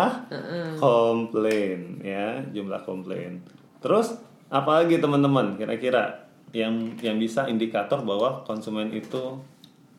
[0.80, 3.40] komplain ya, jumlah komplain.
[3.78, 9.38] Terus apa lagi teman-teman kira-kira yang yang bisa indikator bahwa konsumen itu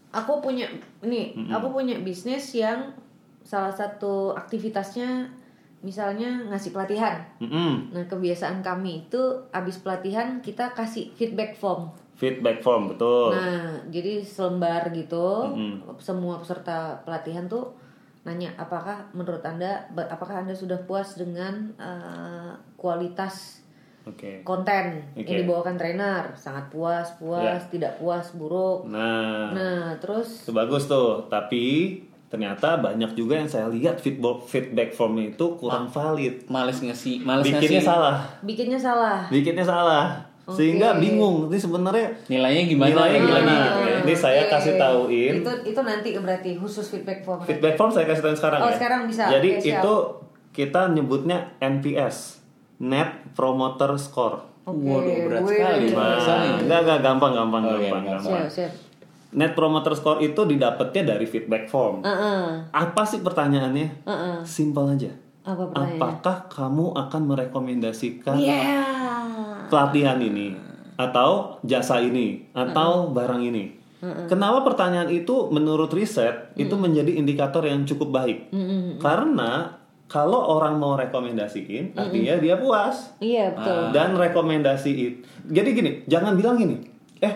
[0.07, 0.65] Aku punya
[1.03, 2.89] ini, aku punya bisnis yang
[3.43, 5.27] salah satu aktivitasnya
[5.83, 7.21] misalnya ngasih pelatihan.
[7.37, 9.19] Mm-mm, Nah, kebiasaan kami itu
[9.53, 11.91] abis pelatihan kita kasih feedback form.
[12.17, 13.29] feedback form betul.
[13.29, 15.85] Nah, jadi selembar gitu, Mm-mm.
[16.01, 17.77] semua peserta pelatihan tuh
[18.25, 23.56] nanya apakah menurut anda, apakah anda sudah puas dengan eh, kualitas
[24.07, 24.41] Oke.
[24.41, 25.27] konten Oke.
[25.27, 27.69] yang dibawakan trainer, sangat puas, puas, Ya.
[27.69, 28.87] tidak puas, buruk.
[28.87, 31.27] Nah, Nah, terus itu bagus tuh.
[31.27, 36.47] Tapi ternyata banyak juga yang saya lihat feedback feedback formnya itu kurang valid.
[36.47, 38.15] Males ngasih, males Bikinnya ngasih salah.
[38.41, 39.17] Bikinnya salah.
[39.27, 40.05] Bikinnya salah.
[40.47, 41.03] Sehingga Oke.
[41.03, 41.35] bingung.
[41.45, 42.87] Ini sebenarnya nilainya gimana?
[42.89, 43.67] Nilainya gimana ya.
[43.75, 43.97] ya.
[44.01, 45.33] Ini saya kasih tauin.
[45.39, 47.43] Itu itu nanti berarti khusus feedback form.
[47.43, 48.75] Feedback form saya kasih tahu sekarang Oh, ya.
[48.75, 49.23] sekarang bisa.
[49.27, 49.83] Jadi siap.
[49.83, 49.95] itu
[50.49, 52.36] kita nyebutnya NPS,
[52.79, 54.37] Net Promoter Score.
[54.63, 55.85] Oke, Waduh, berat gue- sekali.
[55.89, 56.51] Bahasanya.
[56.59, 58.11] enggak enggak gampang gampang Oh, iya, gampang iya.
[58.13, 58.33] gampang.
[58.35, 58.71] Siap, siap.
[59.29, 61.99] Net Promoter Score itu didapatnya dari feedback form.
[62.01, 62.43] Heeh.
[62.69, 63.87] Apa sih pertanyaannya?
[64.03, 64.35] Heeh.
[64.43, 65.11] Simpel aja.
[65.41, 65.95] Apa pertanyaannya?
[65.97, 68.83] Apakah kamu akan merekomendasikan Iya.
[69.65, 70.51] pelatihan ini
[70.95, 73.75] atau jasa ini atau barang ini?
[74.27, 78.53] Kenapa pertanyaan itu menurut riset itu menjadi indikator yang cukup baik?
[78.97, 79.73] Karena
[80.07, 83.11] kalau orang mau rekomendasiin, artinya dia puas.
[83.19, 83.91] Iya, betul.
[83.91, 85.19] Dan rekomendasi itu.
[85.51, 86.79] Jadi gini, jangan bilang gini.
[87.19, 87.33] Eh,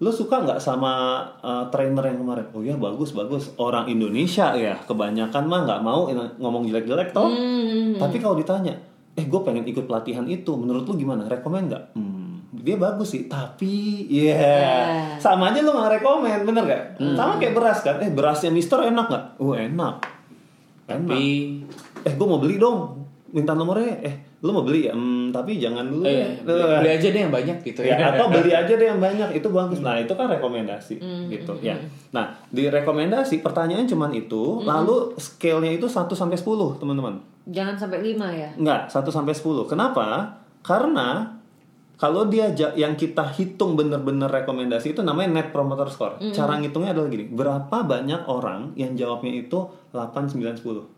[0.00, 2.48] lu suka nggak sama uh, trainer yang kemarin?
[2.56, 3.52] Oh ya bagus bagus.
[3.60, 6.08] Orang Indonesia ya, kebanyakan mah nggak mau
[6.40, 7.28] ngomong jelek-jelek toh.
[7.28, 8.00] Hmm.
[8.00, 8.72] Tapi kalau ditanya,
[9.20, 11.28] eh gue pengen ikut pelatihan itu, menurut lu gimana?
[11.28, 11.84] Rekomen nggak?
[11.92, 14.80] Hmm, dia bagus sih, tapi ya Ya.
[15.20, 16.82] sama aja lu nggak rekomen, bener gak?
[17.12, 18.00] Sama kayak beras kan?
[18.00, 19.24] Eh berasnya Mister enak nggak?
[19.44, 20.00] Oh enak.
[20.84, 21.24] Enak Tapi
[22.04, 23.02] eh gue mau beli dong.
[23.34, 23.98] Minta nomornya.
[24.04, 24.14] Eh
[24.44, 24.86] lu mau beli?
[24.86, 26.04] Ya hmm, tapi jangan dulu.
[26.04, 29.00] Eh, ya beli, beli aja deh yang banyak gitu ya atau beli aja deh yang
[29.00, 29.28] banyak.
[29.40, 29.80] Itu bagus.
[29.80, 31.00] Nah itu kan rekomendasi
[31.32, 31.74] gitu ya.
[32.12, 37.24] Nah di rekomendasi pertanyaan cuman itu lalu scale-nya itu 1 sampai 10 teman-teman.
[37.48, 38.48] Jangan sampai 5 ya.
[38.60, 39.64] Enggak, 1 sampai 10.
[39.64, 40.36] Kenapa?
[40.64, 41.40] Karena
[41.94, 46.20] kalau dia yang kita hitung bener-bener rekomendasi itu namanya net promoter score.
[46.36, 49.56] Cara ngitungnya adalah gini, berapa banyak orang yang jawabnya itu
[49.94, 50.93] 8 9 10.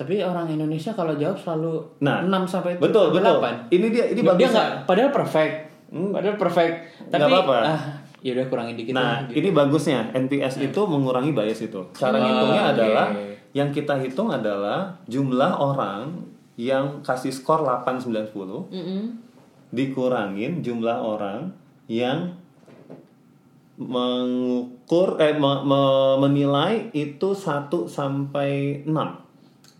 [0.00, 3.36] Tapi orang Indonesia kalau jawab selalu Nah, 6 sampai Betul, betul.
[3.36, 3.68] 8.
[3.68, 4.48] Ini dia ini dia bagus.
[4.48, 5.54] nggak padahal perfect.
[5.92, 6.74] Padahal perfect.
[7.06, 7.56] Tapi Nggak apa-apa.
[7.66, 7.80] ah,
[8.18, 9.36] ya udah kurangin dikit Nah, gitu.
[9.36, 11.80] ini bagusnya NPS itu mengurangi bias itu.
[11.92, 12.72] Cara Oh, ngitungnya oke.
[12.72, 13.06] adalah
[13.50, 16.08] yang kita hitung adalah jumlah orang
[16.54, 19.02] yang kasih skor 8 9 10 Mm-mm.
[19.68, 21.52] dikurangin jumlah orang
[21.86, 22.32] yang
[23.76, 28.50] mengukur eh me- me- menilai itu 1 sampai
[28.84, 29.29] 6.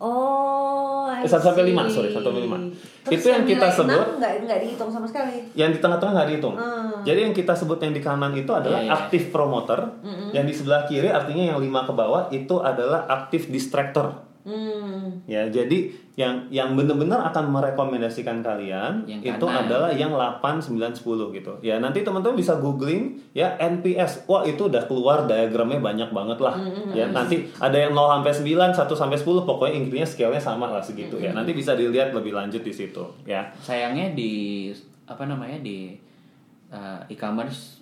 [0.01, 2.57] Oh, Eh, satu sampai lima, sorry, satu sampai lima.
[3.05, 5.37] Itu yang kita nilai sebut- nggak nggak dihitung sama sekali.
[5.53, 6.57] Yang di tengah-tengah nggak dihitung.
[6.57, 7.05] Hmm.
[7.05, 8.97] Jadi yang kita sebut yang di kanan itu adalah Iya, iya.
[8.97, 10.01] aktif promoter,
[10.33, 14.30] yang di sebelah kiri artinya yang lima ke bawah itu adalah aktif distractor.
[14.51, 15.23] Hmm.
[15.31, 19.71] Ya, jadi yang yang benar-benar akan merekomendasikan kalian yang itu kanan.
[19.71, 21.53] adalah yang 8 9 10 gitu.
[21.63, 24.27] Ya, nanti teman-teman bisa googling ya NPS.
[24.27, 26.59] Wah, itu udah keluar diagramnya banyak banget lah.
[26.59, 26.91] Hmm.
[26.91, 27.15] hmm ya, hmm.
[27.15, 31.17] nanti ada yang 0 sampai 9, 1 sampai 10, pokoknya intinya scale-nya sama lah segitu
[31.17, 31.25] hmm.
[31.25, 31.31] ya.
[31.31, 31.39] Hmm.
[31.39, 33.47] Nanti bisa dilihat lebih lanjut di situ ya.
[33.63, 34.69] Sayangnya di
[35.07, 35.95] apa namanya di
[36.75, 37.81] uh, e-commerce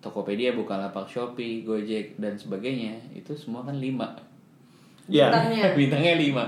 [0.00, 4.29] Tokopedia, Bukalapak, Shopee, Gojek dan sebagainya itu semua kan 5
[5.08, 5.26] Iya.
[5.30, 5.66] Bintangnya.
[5.80, 6.44] Bintangnya lima.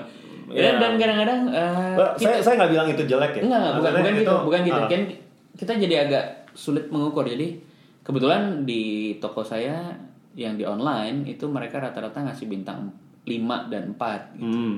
[0.53, 0.77] Ya.
[0.77, 3.43] Dan kadang-kadang uh, saya saya nggak bilang itu jelek ya.
[3.49, 4.81] Enggak, bukan bukan gitu, bukan gitu.
[4.85, 4.88] Uh.
[4.91, 5.03] Kan
[5.57, 7.25] kita jadi agak sulit mengukur.
[7.25, 7.57] Jadi
[8.05, 9.97] kebetulan di toko saya
[10.37, 12.93] yang di online itu mereka rata-rata ngasih bintang
[13.25, 14.45] lima dan empat gitu.
[14.45, 14.75] Hmm.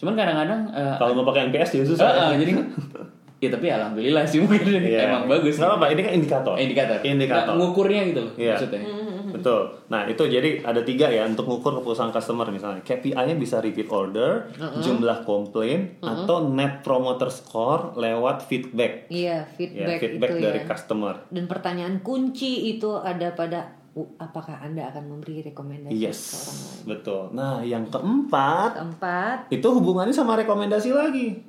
[0.00, 2.04] Cuman kadang-kadang uh, kalau mau pakai NPS ya susah.
[2.08, 2.52] Uh, uh, jadi
[3.44, 5.04] ya tapi alhamdulillah sih mungkin yeah.
[5.04, 5.60] emang bagus.
[5.60, 6.54] Nah, apa-apa, ini kan indikator.
[6.56, 6.98] Indikator.
[7.04, 7.52] Indikator.
[7.52, 8.56] Nah, ngukurnya gitu loh yeah.
[8.56, 8.80] maksudnya.
[8.80, 9.03] Hmm
[9.44, 9.62] Betul.
[9.86, 12.80] Nah itu jadi ada tiga ya untuk mengukur kepuasan customer misalnya.
[12.80, 14.48] KPI-nya bisa repeat order,
[14.80, 19.06] jumlah komplain, atau net promoter score lewat feedback.
[19.06, 20.66] Iya, Ya, feedback, feedback itu dari ya.
[20.66, 21.14] customer.
[21.28, 23.60] Dan pertanyaan kunci itu ada pada
[23.92, 26.82] "Uh, apakah Anda akan memberi rekomendasi Yes, ke orang lain?
[26.88, 27.22] betul.
[27.30, 31.44] Nah yang keempat Keempat, itu hubungannya sama rekomendasi lagi.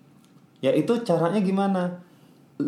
[0.60, 2.04] Yaitu caranya gimana?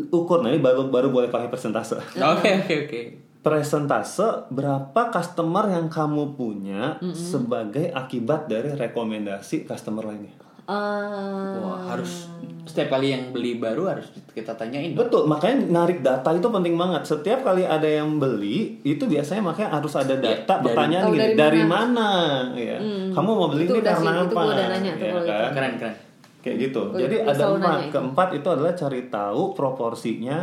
[0.09, 1.99] Ukur, nah ini baru baru boleh pakai persentase.
[2.15, 3.01] oke oke oke
[3.39, 10.35] Presentase berapa customer yang kamu punya sebagai akibat dari rekomendasi customer lainnya.
[10.67, 12.27] eh, wah harus
[12.67, 14.99] setiap kali yang beli baru harus kita tanyain dong.
[15.01, 17.07] Betul, makanya narik data itu penting banget.
[17.07, 20.59] Setiap kali ada yang beli, itu biasanya makanya harus ada data.
[20.59, 22.09] dari- Pertanyaan Oh, gini, dari dari, mana?
[22.43, 22.59] mana?
[22.59, 22.77] Ya.
[23.09, 24.43] Kamu mau beli Itu ini karena sih, itu apa?
[24.43, 25.49] gua nanya tuh Ya kan?
[25.53, 25.95] keren keren
[26.37, 26.81] Kayak gitu.
[26.85, 27.79] Gua- Jadi gua ada empat.
[27.87, 30.37] Keempat itu adalah cari tahu proporsinya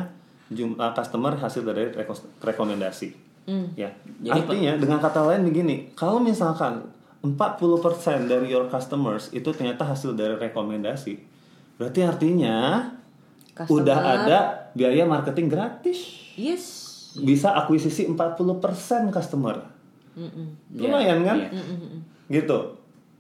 [0.49, 3.09] jumlah customer hasil dari reko- rekomendasi.
[3.45, 3.73] Hmm.
[3.75, 3.93] Ya.
[4.21, 6.85] Jadi, Artinya dengan kata lain begini, kalau misalkan
[7.25, 11.17] 40% dari your customers itu ternyata hasil dari rekomendasi.
[11.75, 12.89] Berarti artinya
[13.51, 13.81] Customer.
[13.81, 14.39] udah ada
[14.73, 15.99] biaya marketing gratis.
[16.37, 16.65] yes.
[17.15, 18.19] Bisa akuisisi 40%
[19.09, 19.63] customer.
[20.15, 20.47] Mm-mm.
[20.75, 21.37] Lumayan kan?
[21.39, 21.49] Iya.
[22.29, 22.59] Gitu.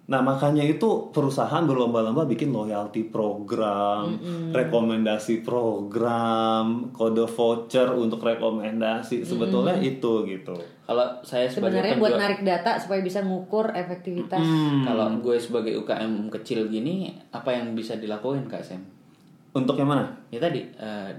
[0.05, 4.21] Nah makanya itu perusahaan berlomba-lomba bikin loyalty program,
[4.53, 9.25] rekomendasi program, kode voucher untuk rekomendasi.
[9.25, 10.53] Sebetulnya itu gitu.
[10.85, 14.45] Kalau saya sebagai Sebenarnya buat narik data supaya bisa ngukur efektivitas.
[14.85, 18.85] kalau gue sebagai UKM kecil gini, apa yang bisa dilakuin Kak Sam?
[19.55, 20.05] Untuk yang mana?
[20.29, 21.11] Ya tadi eh,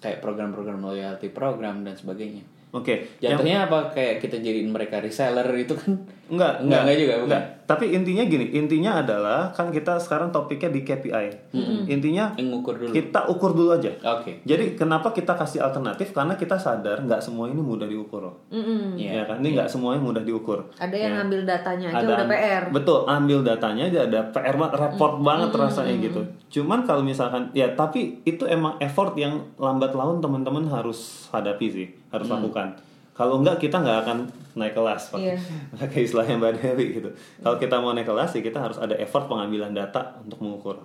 [0.00, 2.42] kayak program-program loyalty program dan sebagainya.
[2.72, 3.20] Oke.
[3.20, 6.02] yang- Jatuhnya apa kayak kita jadiin mereka reseller itu kan?
[6.24, 7.26] Enggak, Enggak, enggak juga, bukan.
[7.26, 7.44] Enggak.
[7.62, 11.56] Tapi intinya gini, intinya adalah kan kita sekarang topiknya di KPI.
[11.86, 12.90] Intinya Yang ngukur dulu.
[12.90, 13.88] kita ukur dulu aja.
[14.12, 14.42] Oke.
[14.42, 16.12] Jadi kenapa kita kasih alternatif?
[16.12, 18.20] Karena kita sadar nggak semua ini mudah diukur.
[18.20, 18.44] loh.
[18.48, 18.94] Mm-mm.
[18.94, 19.10] Iya.
[19.14, 19.40] Ya kan?
[19.40, 20.68] Ini nggak semuanya mudah diukur.
[20.76, 21.16] Ada yang Ya.
[21.18, 22.62] ngambil datanya aja Ada- udah PR.
[22.70, 26.20] Betul, ambil datanya aja ada PR banget, repot banget rasanya gitu.
[26.52, 30.98] Cuman kalau misalkan ya tapi itu emang effort yang lambat laun teman-teman harus
[31.30, 32.76] hadapi sih, harus lakukan.
[33.12, 34.18] Kalau enggak kita nggak akan
[34.56, 35.20] naik kelas, Pak.
[35.20, 35.36] Iya.
[35.80, 37.10] Pakai istilahnya Mbak Dewi gitu.
[37.44, 40.76] Kalau kita mau naik kelas, ya kita harus ada effort pengambilan data untuk mengukur.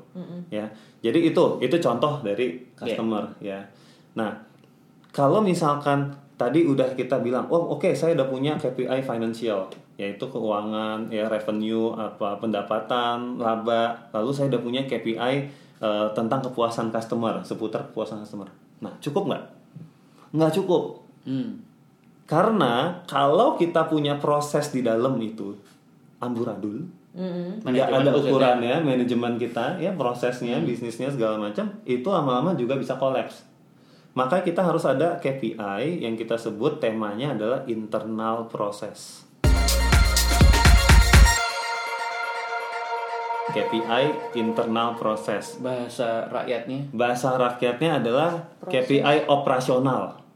[0.51, 0.67] Ya.
[0.99, 3.63] Jadi itu itu contoh dari customer ya.
[4.19, 4.35] Nah,
[5.15, 11.09] kalau misalkan tadi udah kita bilang, oh oke saya udah punya KPI financial, yaitu keuangan,
[11.09, 15.35] ya revenue, apa pendapatan, laba, lalu saya udah punya KPI
[15.81, 18.47] eh, tentang kepuasan customer, seputar kepuasan customer.
[18.83, 19.43] Nah, cukup nggak?
[20.37, 21.01] Nggak cukup.
[21.25, 21.66] Hmm.
[22.27, 25.55] Karena kalau kita punya proses di dalam itu
[26.19, 26.83] amburadul,
[27.15, 28.27] nggak Manajemen ada maksudnya.
[28.27, 33.47] ukurannya, manajemen kita, ya prosesnya, bisnisnya segala macam, itu lama-lama juga bisa kolaps.
[34.11, 39.23] Maka kita harus ada KPI yang kita sebut temanya adalah internal process.
[43.55, 45.55] KPI internal process.
[45.63, 50.26] Bahasa rakyatnya Bahasa rakyatnya adalah KPI operasional.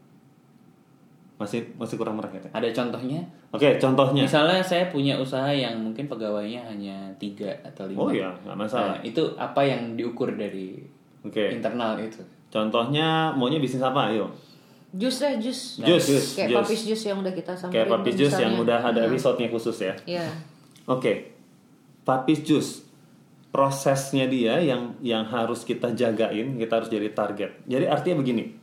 [1.42, 2.50] Masih masih kurang merakyat ya?
[2.54, 3.20] ada contohnya?
[3.50, 4.22] Oke, contohnya.
[4.22, 7.98] Misalnya saya punya usaha yang mungkin pegawainya hanya tiga atau lima.
[7.98, 8.94] Oh iya, nggak masalah.
[8.94, 10.78] Nah, itu apa yang diukur dari
[11.26, 11.50] Oke.
[11.50, 12.22] internal itu?
[12.52, 14.14] Contohnya maunya bisnis apa?
[14.14, 14.30] Ayo.
[14.92, 15.80] Jus deh, jus.
[15.80, 16.56] Jus, Kayak jus.
[16.62, 17.74] papis jus yang udah kita samperin.
[17.74, 19.94] Kayak papis jus yang udah ada episode-nya khusus ya.
[20.04, 20.28] Iya.
[20.84, 21.32] Oke.
[22.04, 22.68] Papis jus.
[23.48, 27.64] Prosesnya dia yang yang harus kita jagain, kita harus jadi target.
[27.64, 28.61] Jadi artinya begini.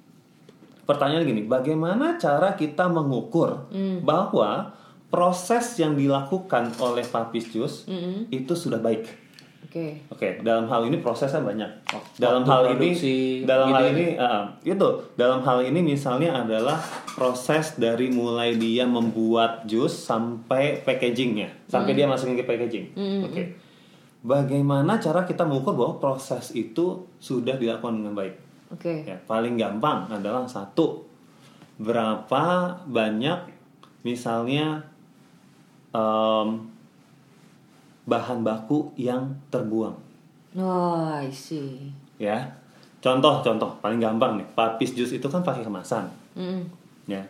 [0.89, 3.69] Pertanyaan gini, bagaimana cara kita mengukur
[4.01, 4.73] bahwa
[5.13, 7.85] proses yang dilakukan oleh papis jus
[8.33, 9.29] itu sudah baik?
[9.69, 10.01] Oke.
[10.09, 11.93] Oke, dalam hal ini prosesnya banyak.
[11.93, 13.91] Waktu dalam hal produksi, ini, dalam gitu hal ya?
[13.93, 16.81] ini, ah, itu dalam hal ini misalnya adalah
[17.13, 22.97] proses dari mulai dia membuat jus sampai packagingnya, sampai dia masukin ke packaging.
[23.29, 23.61] Oke,
[24.25, 28.48] bagaimana cara kita mengukur bahwa proses itu sudah dilakukan dengan baik?
[28.69, 29.01] Oke.
[29.01, 31.01] Ya, paling gampang adalah satu,
[31.77, 32.43] berapa
[32.85, 33.39] banyak
[34.01, 34.83] misalnya
[35.89, 36.47] em,
[38.03, 39.95] bahan baku yang terbuang
[40.57, 41.93] Oh, I see.
[42.17, 42.41] ya
[42.99, 46.63] contoh contoh paling gampang nih papis jus itu kan pakai kemasan Mm.
[47.07, 47.23] ya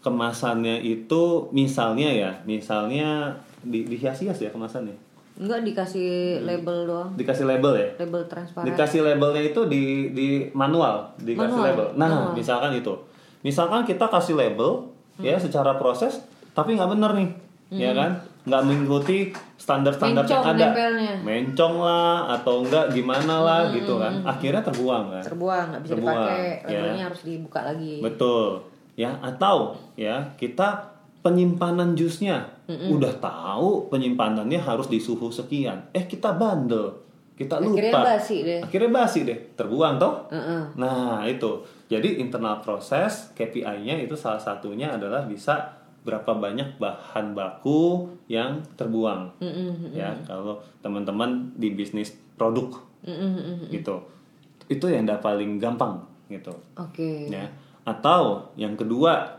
[0.00, 4.94] kemasannya itu misalnya ya misalnya di dihias-hias ya kemasannya
[5.38, 6.10] Enggak dikasih
[6.42, 7.10] label doang.
[7.14, 8.66] dikasih label ya Label transparan.
[8.66, 12.34] dikasih labelnya itu di di manual dikasih Manual, label nah manual.
[12.34, 12.94] misalkan itu
[13.40, 15.40] misalkan kita kasih label ya Hmm.
[15.40, 16.18] secara proses
[16.52, 17.30] tapi nggak bener nih
[17.72, 21.12] ya kan nggak mengikuti standar-standar yang ada nempelnya.
[21.20, 26.16] mencong lah atau enggak gimana lah gitu kan akhirnya terbuang kan Terbuang, nggak bisa Terbuang,
[26.18, 26.46] dipakai.
[26.64, 26.78] ya.
[26.80, 27.94] Labelnya harus dibuka lagi.
[28.00, 28.46] Betul.
[28.94, 29.56] Ya, atau
[29.94, 35.90] ya kita penyimpanan jusnya udah tahu penyimpanannya harus di suhu sekian.
[35.96, 36.94] Eh kita bandel.
[37.38, 37.78] Kita lupa.
[37.78, 38.60] Akhirnya basi deh.
[38.60, 39.38] Akhirnya basi deh.
[39.54, 40.26] Terbuang toh?
[40.74, 41.62] Nah, itu.
[41.86, 49.38] Jadi internal proses KPI-nya itu salah satunya adalah bisa berapa banyak bahan baku yang terbuang.
[49.94, 52.74] Ya, kalau teman-teman di bisnis produk
[53.70, 54.02] gitu.
[54.68, 57.28] Itu yang udah paling gampang gitu Oke.
[57.32, 57.48] ya
[57.88, 59.37] atau yang kedua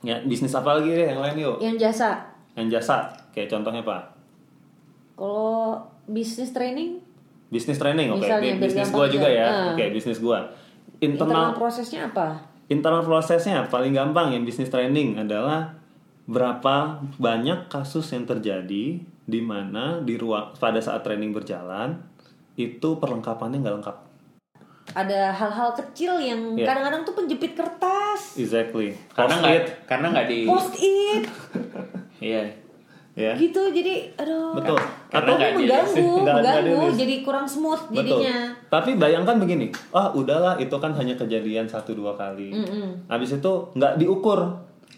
[0.00, 1.56] ya bisnis apa lagi deh yang lain yuk.
[1.60, 2.10] Yang jasa.
[2.58, 3.08] yang jasa.
[3.30, 4.10] Kayak contohnya apa?
[5.14, 6.98] Kalau bisnis training,
[7.52, 8.24] bisnis training oke.
[8.24, 9.38] Biar bisnis gua juga aja.
[9.38, 9.46] ya.
[9.46, 9.66] Ah.
[9.76, 10.50] oke bisnis gua.
[11.00, 12.50] Internal internal prosesnya apa?
[12.70, 15.74] internal prosesnya paling gampang yang bisnis training adalah
[16.30, 21.98] berapa banyak kasus yang terjadi di mana di ruang pada saat training berjalan
[22.54, 23.96] itu perlengkapannya nggak lengkap
[24.92, 26.66] Ada hal-hal kecil yang Iya.
[26.66, 31.22] kadang-kadang tuh penjepit kertas, exactly Karena nggak it, karena nggak di post it,
[32.20, 32.42] iya
[33.12, 33.68] ya gitu.
[33.68, 34.54] Jadi, aduh.
[34.54, 36.96] betul Karena atau mengganggu, nggak mengganggu, dirilis.
[36.96, 37.98] jadi kurang smooth Betul.
[38.16, 38.36] jadinya.
[38.68, 42.50] Tapi bayangkan begini, ah udahlah itu kan hanya kejadian satu dua kali.
[42.50, 43.06] Mm-mm.
[43.06, 44.40] Habis itu nggak diukur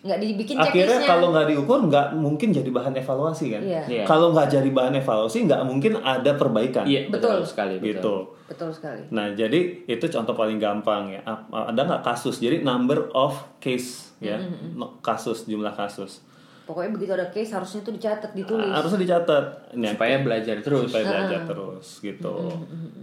[0.03, 1.07] nggak dibikin akhirnya checklistnya.
[1.07, 3.63] kalau nggak diukur nggak mungkin jadi bahan evaluasi kan?
[3.63, 3.83] Iya.
[3.87, 4.03] Iya.
[4.03, 6.83] kalau nggak jadi bahan evaluasi nggak mungkin ada perbaikan.
[6.83, 7.47] Iya, betul, Betul.
[7.47, 7.87] sekali betul.
[7.87, 8.15] gitu.
[8.51, 9.03] Betul sekali.
[9.09, 11.23] nah jadi itu contoh paling gampang ya.
[11.49, 12.43] Ada nggak kasus?
[12.43, 14.43] Jadi number of case ya.
[14.75, 16.19] No- kasus jumlah kasus.
[16.63, 18.71] Pokoknya begitu ada case harusnya tuh dicatat, ditulis.
[18.71, 19.75] harusnya dicatat.
[19.75, 20.91] Nah, Supaya belajar terus.
[20.91, 22.35] supaya belajar terus gitu.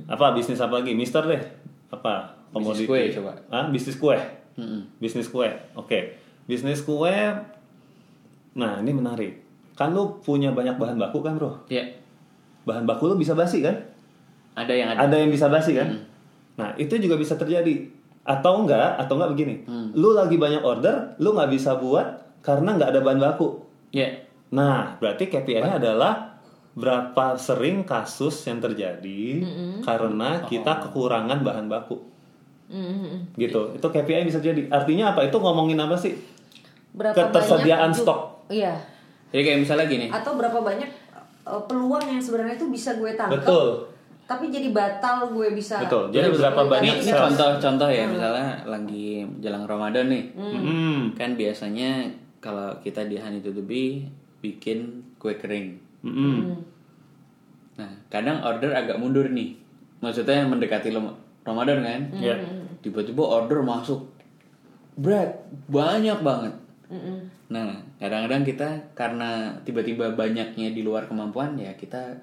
[0.06, 0.92] Apa bisnis apa lagi?
[0.96, 1.40] Mister deh.
[1.90, 2.36] Apa?
[2.50, 2.88] Bisnis komoditi.
[2.88, 3.32] kue, coba.
[3.48, 4.18] ah bisnis kue?
[4.60, 4.82] Mm-mm.
[5.00, 5.48] bisnis kue.
[5.80, 7.14] Oke bisnis kue
[8.58, 9.46] nah ini menarik.
[9.78, 11.62] Kan lu punya banyak bahan baku kan bro?
[11.70, 11.86] Ya,
[12.66, 13.78] bahan baku lu bisa basi kan?
[14.58, 15.06] Ada yang ada.
[15.06, 16.10] ada yang bisa basi kan?
[16.58, 17.86] Nah itu juga bisa terjadi.
[18.26, 19.56] Atau enggak atau enggak begini.
[19.94, 23.62] Lu lagi banyak order lu nggak bisa buat karena nggak ada bahan baku.
[23.94, 26.42] Ya, nah berarti KPI-nya adalah
[26.78, 29.46] berapa sering kasus yang terjadi
[29.86, 32.10] karena kita kekurangan bahan baku.
[32.70, 33.34] Mm-mm.
[33.34, 33.74] gitu.
[33.74, 34.70] Itu KPI bisa jadi.
[34.70, 35.26] Artinya apa?
[35.26, 36.14] Itu ngomongin apa sih
[36.94, 38.20] Berapa Ketersediaan banyak stok.
[38.50, 38.74] Iya.
[39.30, 40.08] jadi kayak misalnya gini.
[40.10, 40.90] Atau berapa banyak
[41.46, 43.46] uh, peluang yang sebenarnya itu bisa gue tangkap.
[43.46, 43.86] betul
[44.26, 45.82] Tapi jadi batal gue bisa.
[45.82, 50.24] betul jadi berapa banyak Ini, contoh-contoh ya, misalnya lagi jelang Ramadan nih.
[50.34, 51.14] Hmm.
[51.14, 54.08] Kan biasanya kalau kita di Honey to the Bee
[54.40, 55.76] bikin kue kering.
[56.00, 56.56] Mm-mm.
[57.76, 59.56] Nah, kadang order agak mundur nih.
[60.00, 60.96] Maksudnya mendekati
[61.44, 62.02] Ramadan kan?
[62.20, 62.40] Ya.
[62.80, 64.08] Tiba-tiba order masuk.
[64.96, 66.56] Berat, banyak banget.
[66.90, 67.18] Mm-mm.
[67.48, 69.30] Nah, kadang-kadang kita karena
[69.62, 72.18] tiba-tiba banyaknya di luar kemampuan ya kita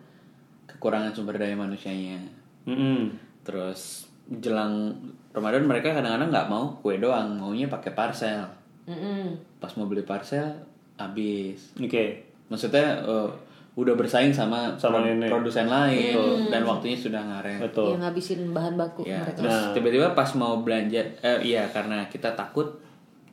[0.66, 2.18] kekurangan sumber daya manusianya.
[2.64, 3.14] Mm-mm.
[3.40, 4.90] Terus jelang
[5.31, 8.42] Ramadan mereka kadang-kadang nggak mau kue doang, maunya pakai parcel.
[8.85, 9.38] Mm-mm.
[9.57, 10.50] Pas mau beli parcel
[10.96, 11.74] habis.
[11.76, 12.05] oke
[12.46, 13.29] Maksudnya eh,
[13.74, 15.26] udah bersaing sama Sama pro- ini.
[15.26, 16.14] produsen lain
[16.48, 17.61] dan waktunya sudah ngaret.
[17.61, 19.37] betul Yang ngabisin bahan baku Ya, mereka.
[19.37, 19.70] terus Nah.
[19.70, 22.83] tiba-tiba pas mau belanja eh iya karena kita takut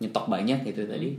[0.03, 1.15] nyetok banyak gitu tadi.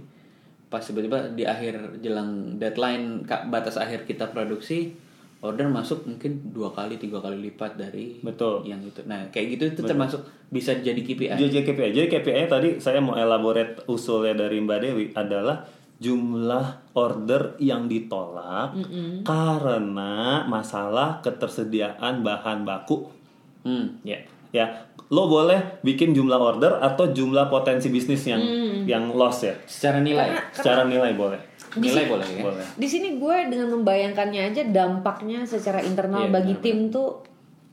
[0.69, 4.93] Pas tiba-tiba di akhir jelang deadline batas akhir kita produksi
[5.41, 8.65] order masuk mungkin dua kali tiga kali lipat dari Betul.
[8.65, 9.05] yang itu.
[9.05, 11.37] Nah, kayak gitu itu termasuk bisa jadi KPI.
[11.37, 17.55] jadi KPI jadi KPI tadi saya mau elaborate usulnya dari Mbak Dewi adalah jumlah order
[17.59, 18.73] yang ditolak
[19.23, 23.09] karena masalah ketersediaan bahan baku
[23.65, 24.21] Hmm, ya.
[24.53, 24.67] ya
[25.07, 28.41] lo boleh bikin jumlah order atau jumlah potensi bisnis yang
[28.83, 30.33] yang loss ya Secara nilai.
[30.51, 31.37] secara nilai boleh
[31.75, 32.41] Nilai boleh ya.
[32.41, 37.21] boleh Di sini gue dengan membayangkannya aja dampaknya secara internal Iya, bagi tim tuh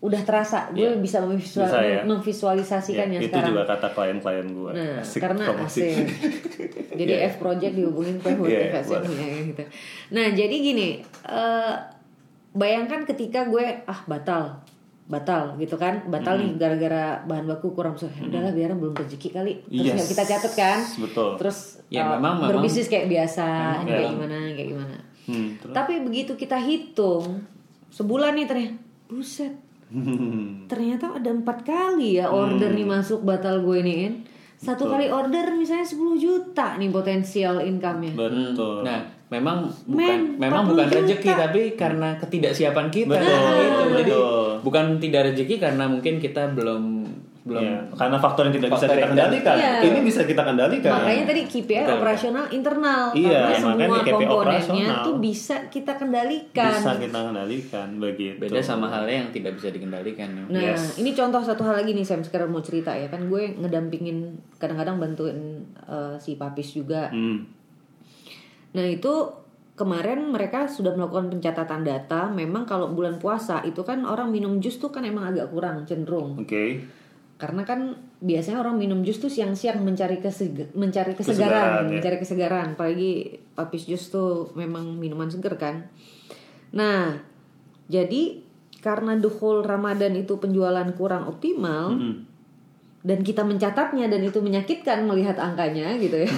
[0.01, 0.65] udah terasa.
[0.67, 2.01] Gue bisa, memvisual- Bisa ya.
[2.01, 3.47] memvisualisasikannya Ya, itu sekarang.
[3.47, 5.81] juga kata klien-klien gue Nah, Asik karena promosi.
[5.85, 6.07] asik.
[6.99, 7.29] Jadi Iya.
[7.29, 8.73] F project dihubungin ke boleh.
[8.73, 9.63] ya, gitu.
[10.09, 10.89] Nah, jadi gini,
[11.23, 11.73] eh,
[12.51, 14.65] bayangkan ketika gue ah batal
[15.11, 16.07] batal gitu kan?
[16.07, 19.53] Batal nih gara-gara bahan baku kurang so ya udahlah biar belum rezeki kali.
[19.61, 20.07] Terus Yes.
[20.07, 20.79] kita catat kan?
[20.97, 21.35] Betul.
[21.35, 23.45] Terus Ya, eh, memang- memang- berbisnis kayak biasa
[23.77, 24.13] ini kayak memang.
[24.15, 24.97] gimana kayak gimana.
[25.21, 25.73] Hmm, terus?
[25.73, 27.43] tapi begitu kita hitung
[27.89, 29.53] sebulan nih ternyata buset.
[30.65, 32.77] Ternyata ada empat kali ya order Hmm.
[32.77, 34.23] nih masuk batal gue ini
[34.55, 38.13] satu kali order misalnya 10 juta nih potensial income-nya.
[38.13, 38.81] Betul.
[38.81, 41.39] Nah, memang bukan Men, memang 40 bukan rezeki juta.
[41.41, 43.83] tapi karena ketidaksiapan kita Betul, gitu.
[43.93, 44.49] Jadi betul.
[44.61, 46.83] bukan tidak rezeki karena mungkin kita belum
[47.41, 49.71] belum Ya, karena faktor yang tidak bisa Faktor kita yang kendalikan Iya.
[49.81, 51.95] ini bisa kita kendalikan makanya tadi KPI Betul.
[51.97, 55.01] operasional internal Iya, karena semua komponennya operasional.
[55.01, 60.27] tuh bisa kita kendalikan bisa kita kendalikan begitu beda sama halnya yang tidak bisa dikendalikan.
[60.29, 60.43] ya.
[60.45, 60.99] Nah, Yes.
[60.99, 64.17] ini contoh satu hal lagi nih Sam sekarang mau cerita ya kan gue ngedampingin
[64.59, 65.37] kadang-kadang bantuin
[65.81, 67.09] eh, si Papis juga.
[67.09, 67.47] Hmm.
[68.71, 69.13] Nah, itu
[69.75, 72.29] kemarin mereka sudah melakukan pencatatan data.
[72.29, 76.37] Memang kalau bulan puasa itu kan orang minum jus tuh kan emang agak kurang cenderung.
[76.37, 76.65] oke
[77.41, 81.91] Karena kan biasanya orang minum jus tuh siang-siang mencari keseg- mencari Kesegaran, kesegaran, ya.
[81.97, 82.67] mencari kesegaran.
[82.77, 83.11] Apalagi
[83.57, 85.89] Papis jus tuh memang minuman seger kan.
[86.71, 87.17] Nah,
[87.89, 88.45] jadi
[88.77, 92.29] karena whole Ramadan itu penjualan kurang optimal Hmm.
[93.01, 96.29] dan kita mencatatnya dan itu menyakitkan melihat angkanya gitu ya.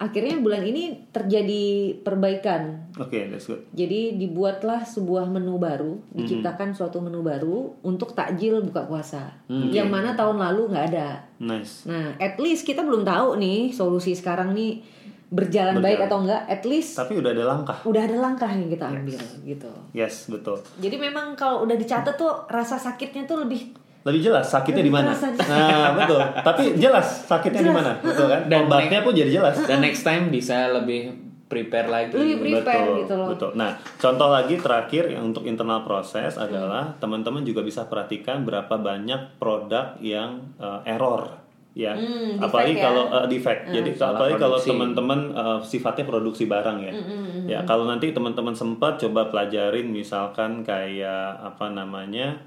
[0.00, 2.88] Akhirnya bulan ini terjadi perbaikan.
[2.96, 8.88] oke that's good Jadi dibuatlah sebuah menu baru, diciptakan suatu menu baru untuk takjil buka
[8.88, 9.28] puasa.
[9.46, 11.20] Yang mana tahun lalu nggak ada.
[11.36, 14.80] nice Nah, at least kita belum tahu nih solusi sekarang nih
[15.30, 16.48] berjalan, baik atau enggak.
[16.48, 19.70] At least tapi udah ada langkah udah ada langkah yang kita ambil gitu.
[19.92, 24.80] yes betul Jadi memang kalau udah dicatat tuh rasa sakitnya tuh lebih lebih jelas sakitnya
[24.80, 29.30] di mana nah betul tapi jelas sakitnya di mana betul kan Dan obatnya pun jadi
[29.32, 31.12] jelas Dan next time bisa lebih
[31.46, 32.14] prepare lagi.
[32.14, 33.26] Lebih prepare betul, gitu loh.
[33.28, 33.50] betul.
[33.54, 39.34] Nah, contoh lagi terakhir yang untuk internal proses adalah teman-teman juga bisa perhatikan berapa banyak
[39.36, 41.42] produk yang eh, error.
[41.72, 42.82] ya Hmm, defect apalagi ya.
[42.84, 44.70] kalau eh, defect jadi salah apalagi kalau produksi.
[44.70, 50.62] teman-teman eh, sifatnya produksi barang ya Hmm, ya kalau nanti teman-teman sempat coba pelajarin misalkan
[50.62, 52.38] kayak apa namanya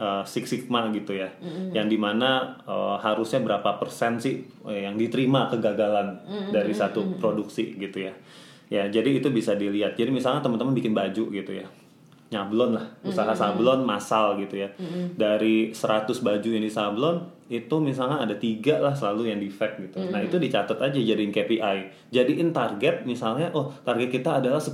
[0.00, 1.28] eh, Six Sigma gitu ya.
[1.70, 2.30] Yang di mana
[2.62, 6.16] eh, harusnya berapa persen sih eh, yang diterima kegagalan
[6.48, 8.12] dari satu produksi gitu ya.
[8.68, 9.94] Ya jadi itu bisa dilihat.
[9.94, 11.66] Jadi misalnya teman-teman bikin baju gitu ya.
[12.30, 14.70] Nyablon lah usaha sablon massal gitu ya.
[15.12, 17.18] Dari 100 baju yang disablon
[17.50, 19.98] itu misalnya ada tiga lah selalu yang defect gitu.
[20.06, 21.78] Nah itu dicatat aja jadiin KPI
[22.08, 24.70] jadiin target misalnya oh target kita adalah 10%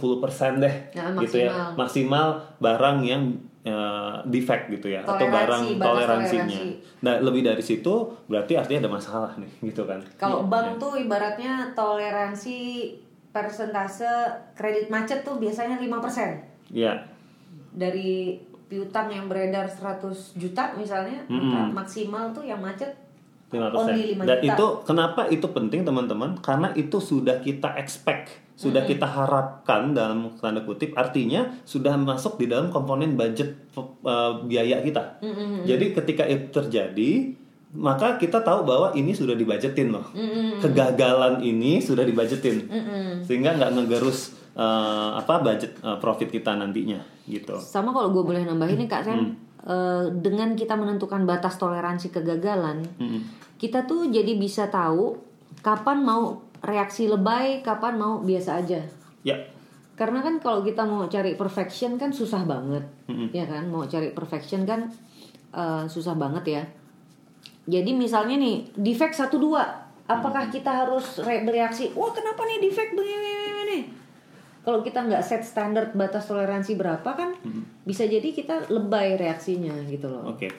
[0.60, 1.72] deh Nah, gitu ya.
[1.72, 6.46] maksimal barang yang eh, defect gitu ya atau Toleransi, barang batas toleransinya.
[6.46, 7.02] toleransi.
[7.02, 7.94] nah lebih dari situ
[8.30, 9.98] berarti artinya ada masalah nih gitu kan?
[10.16, 12.58] Kalau bank tuh ibaratnya toleransi
[13.34, 14.08] persentase
[14.54, 16.96] kredit macet tuh biasanya 5% ya
[17.76, 20.02] dari piutang yang beredar 100
[20.34, 22.90] juta misalnya, maka maksimal tuh yang macet
[23.46, 23.70] 5%.
[23.70, 26.34] only 5 Dan itu kenapa itu penting teman-teman?
[26.42, 32.48] Karena itu sudah kita expect, sudah kita harapkan dalam tanda kutip artinya sudah masuk di
[32.48, 35.20] dalam komponen budget eh, biaya kita.
[35.68, 37.36] Jadi ketika itu terjadi,
[37.76, 40.08] maka kita tahu bahwa ini sudah dibajetin loh.
[40.64, 42.64] Kegagalan ini sudah dibajetin.
[43.28, 47.60] Sehingga nggak ngegerus eh, apa budget eh, profit kita nantinya gitu.
[47.60, 49.36] Sama kalau gue boleh nambahin nih Kak Sam,
[49.68, 52.88] eh, dengan kita menentukan batas toleransi kegagalan,
[53.60, 55.20] kita tuh jadi bisa tahu
[55.60, 58.82] kapan mau reaksi lebay, kapan mau biasa aja.
[59.22, 59.38] Ya.
[59.96, 62.84] Karena kan kalau kita mau cari perfection kan susah banget,
[63.32, 63.70] ya kan?
[63.70, 64.90] Mau cari perfection kan
[65.54, 66.62] eh, susah banget ya.
[67.66, 69.64] Jadi misalnya nih defect satu dua,
[70.06, 71.90] apakah kita harus re- bereaksi?
[71.96, 73.16] Wah kenapa nih defect begini?
[73.16, 73.80] begini, begini?"
[74.66, 77.38] Kalau kita nggak set standar batas toleransi berapa kan,
[77.86, 80.34] bisa jadi kita lebay reaksinya gitu loh.
[80.34, 80.50] Oke.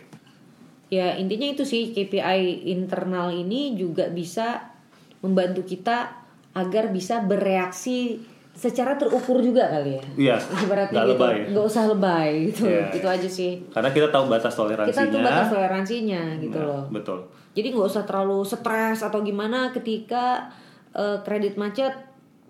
[0.88, 4.77] Ya intinya itu sih KPI internal ini juga bisa
[5.20, 6.14] membantu kita
[6.52, 8.18] agar bisa bereaksi
[8.52, 10.04] secara terukur juga kali ya.
[10.18, 11.36] Iya, Ibaratnya nggak gitu, lebay.
[11.54, 12.64] nggak usah lebay gitu.
[12.66, 13.52] Iya, Itu aja sih.
[13.70, 14.98] Karena kita tahu batas toleransinya.
[15.00, 16.84] Kita tuh batas toleransinya gitu Nah, loh.
[16.90, 17.20] Betul.
[17.54, 20.50] Jadi nggak usah terlalu stres atau gimana ketika
[20.90, 21.94] eh, kredit macet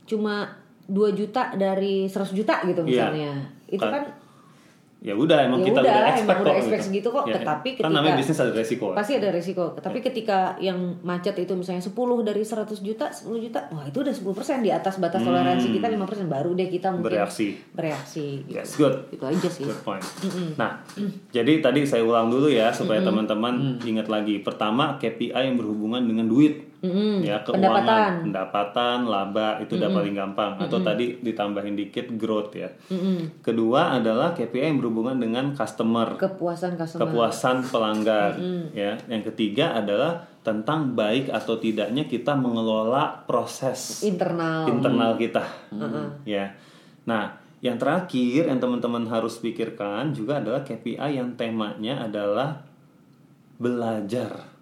[0.06, 0.48] cuma
[0.86, 3.12] 2 juta dari 100 juta gitu Iya.
[3.12, 3.34] misalnya.
[3.68, 4.04] Itu Kan- kan
[4.98, 6.60] Ya udah emang Ya kita udah, udah emang expect udah kok.
[6.60, 8.88] expect segitu kok, Ya, tetapi kan ketika- namanya bisnis ada resiko.
[8.92, 9.66] pasti ada resiko.
[9.78, 14.10] Tapi ketika yang macet itu misalnya 10 dari 100 juta, 10 juta, wah itu udah
[14.12, 17.14] 10% di atas batas toleransi kita 5%, baru deh kita mungkin Hmm.
[17.14, 17.48] Bereaksi.
[17.72, 18.58] bereaksi gitu.
[18.58, 18.96] Yes, good.
[19.10, 19.64] Itu aja sih.
[19.64, 20.04] Good point.
[20.56, 20.82] Nah,
[21.30, 24.40] jadi tadi saya ulang dulu ya supaya teman-teman ingat lagi.
[24.40, 26.74] Pertama, KPI yang berhubungan dengan duit.
[26.78, 28.12] Ya, keuangan, Pendapatan.
[28.30, 30.62] pendapatan, laba itu udah paling gampang.
[30.62, 32.70] Atau tadi ditambahin dikit growth ya.
[33.42, 36.14] Kedua adalah KPI yang berhubungan dengan customer.
[36.16, 37.02] Kepuasan customer.
[37.08, 38.34] kepuasan pelanggan
[38.72, 44.64] ya yang ketiga adalah tentang baik atau tidaknya kita mengelola proses internal.
[44.70, 45.44] internal kita
[46.24, 46.56] ya
[47.04, 52.64] nah yang terakhir yang teman-teman harus pikirkan juga adalah KPI yang temanya adalah
[53.58, 54.57] belajar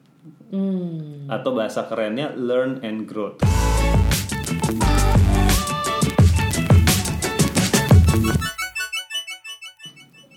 [0.50, 1.30] Hmm.
[1.30, 3.42] atau bahasa kerennya learn and growth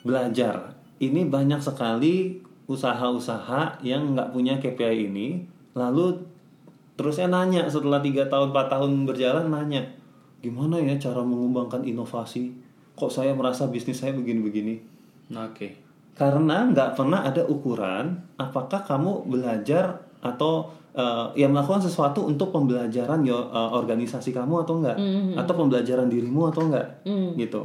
[0.08, 0.72] belajar.
[0.98, 5.44] Ini banyak sekali usaha-usaha yang nggak punya KPI ini.
[5.76, 6.24] Lalu
[6.96, 9.98] terusnya nanya setelah tiga tahun 4 tahun berjalan nanya
[10.38, 12.54] gimana ya cara mengembangkan inovasi?
[12.94, 14.78] Kok saya merasa bisnis saya begini-begini?
[15.34, 15.87] Oke.
[16.18, 20.66] Karena nggak pernah ada ukuran apakah kamu belajar atau
[20.98, 24.98] eh, ya melakukan sesuatu untuk pembelajaran yo, eh, organisasi kamu atau enggak
[25.38, 27.06] atau pembelajaran dirimu atau enggak
[27.38, 27.62] gitu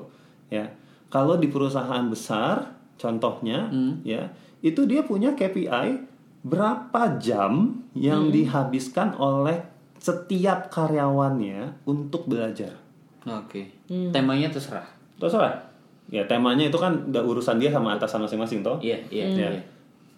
[0.54, 0.70] ya.
[1.10, 3.74] Kalau di perusahaan besar contohnya
[4.06, 4.30] ya
[4.62, 6.14] itu dia punya KPI
[6.46, 9.66] berapa jam yang dihabiskan oleh
[9.98, 12.78] setiap karyawannya untuk belajar.
[13.24, 13.72] Oke.
[13.88, 14.86] Temanya terserah.
[15.18, 15.73] terserah
[16.08, 19.50] ya temanya itu kan udah urusan dia sama atasan masing-masing toh Iya, iya, Ya.
[19.54, 19.62] iya.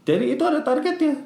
[0.05, 1.17] Jadi itu ada targetnya.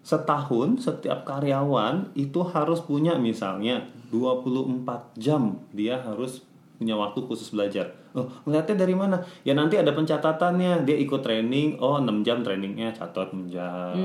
[0.00, 6.44] Setahun setiap karyawan itu harus punya misalnya 24 jam dia harus
[6.76, 7.88] punya waktu khusus belajar.
[8.12, 9.16] Oh, ngeliatnya dari mana?
[9.42, 10.84] Ya nanti ada pencatatannya.
[10.84, 13.96] Dia ikut training, oh 6 jam trainingnya catat 6 jam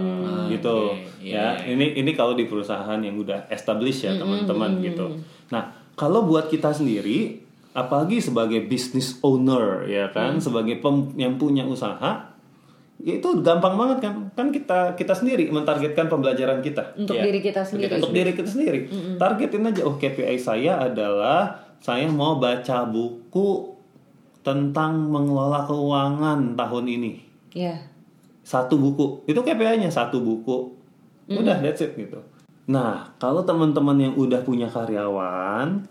[0.48, 0.96] gitu.
[0.96, 1.20] oke.
[1.24, 5.20] Ya, ini ini kalau di perusahaan yang udah established ya, teman-teman gitu.
[5.52, 11.64] Nah, kalau buat kita sendiri apalagi sebagai business owner ya kan, sebagai pem- yang punya
[11.64, 12.32] usaha
[13.02, 14.14] ya itu gampang banget kan?
[14.32, 16.94] Kan kita kita sendiri mentargetkan pembelajaran kita.
[16.96, 17.26] Untuk Ya.
[17.26, 17.98] diri kita sendiri.
[17.98, 18.80] untuk diri kita sendiri.
[19.18, 21.50] Targetin aja oh KPI saya adalah
[21.80, 23.74] saya mau baca buku
[24.42, 27.14] tentang mengelola keuangan tahun ini.
[27.52, 27.78] Ya.
[28.42, 29.22] satu buku.
[29.26, 30.74] Itu KPI-nya satu buku.
[31.28, 32.18] Udah that's it gitu.
[32.68, 35.86] Nah, kalau teman-teman yang udah punya karyawan,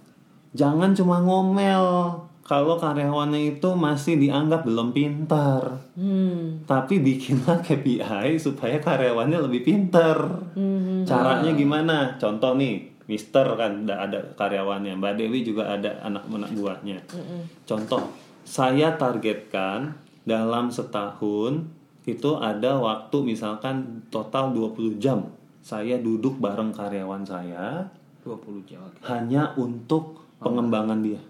[0.57, 2.14] jangan cuma ngomel
[2.51, 5.86] kalau karyawannya itu masih dianggap belum pintar.
[5.94, 6.66] Hmm.
[6.66, 10.18] Tapi bikinlah KPI supaya karyawannya lebih pintar.
[10.59, 11.07] Hmm.
[11.07, 12.18] Caranya gimana?
[12.18, 16.98] Contoh nih, Mister kan udah ada karyawannya, Mbak Dewi juga ada anak-anak buahnya.
[17.62, 18.11] Contoh,
[18.42, 19.94] saya targetkan
[20.26, 21.70] dalam setahun
[22.03, 25.30] itu ada waktu misalkan total 20 jam
[25.61, 27.84] saya duduk bareng karyawan saya
[28.24, 28.80] 20 jam.
[29.05, 31.20] hanya untuk pengembangan dia.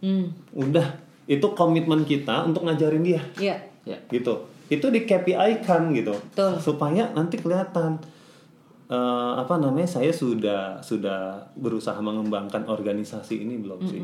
[0.00, 0.32] Hmm.
[0.52, 3.58] Udah, itu komitmen kita untuk ngajarin dia Ya.
[3.86, 3.98] Ya.
[4.10, 6.58] gitu itu di KPI kan gitu Betul.
[6.58, 8.02] supaya nanti kelihatan
[8.90, 14.02] eh, apa namanya saya sudah sudah berusaha mengembangkan organisasi ini belum sih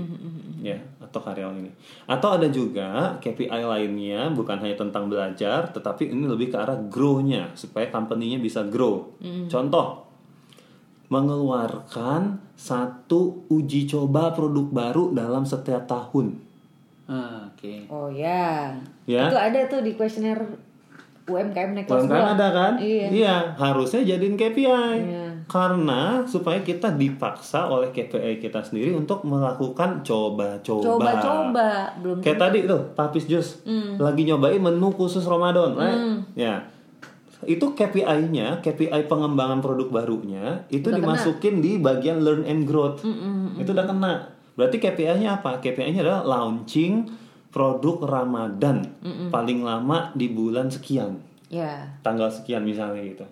[0.62, 1.70] ya atau karyawan ini
[2.06, 7.50] atau ada juga KPI lainnya bukan hanya tentang belajar tetapi ini lebih ke arah grow-nya
[7.58, 9.18] supaya company-nya bisa grow
[9.50, 10.11] contoh
[11.12, 16.40] mengeluarkan satu uji coba produk baru dalam setiap tahun
[17.12, 17.92] Ah, oke.
[17.92, 18.72] Oh ya.
[19.04, 19.28] Ya.
[19.28, 20.38] Itu ada tuh di kuesioner
[21.22, 22.72] UMKM naik kelas UMKM ada kan?
[22.80, 23.52] Iya.
[23.58, 24.64] harusnya jadiin KPI.
[24.64, 25.26] Iya.
[25.44, 30.82] Karena supaya kita dipaksa oleh KPI kita sendiri untuk melakukan coba-coba.
[30.96, 33.60] Coba-coba belum Kayak tadi tuh, Papis Jus
[34.00, 36.00] lagi nyobain menu khusus Ramadan, right?
[36.32, 36.64] Ya.
[37.44, 43.02] Itu KPI-nya, KPI pengembangan produk barunya itu dimasukin di bagian learn and growth.
[43.58, 44.14] Itu udah kena.
[44.54, 45.58] Berarti KPI-nya apa?
[45.58, 47.08] KPI-nya adalah launching
[47.52, 48.84] produk Ramadan
[49.28, 51.20] paling lama di bulan sekian
[51.52, 51.84] Ya.
[52.00, 53.28] tanggal sekian misalnya gitu.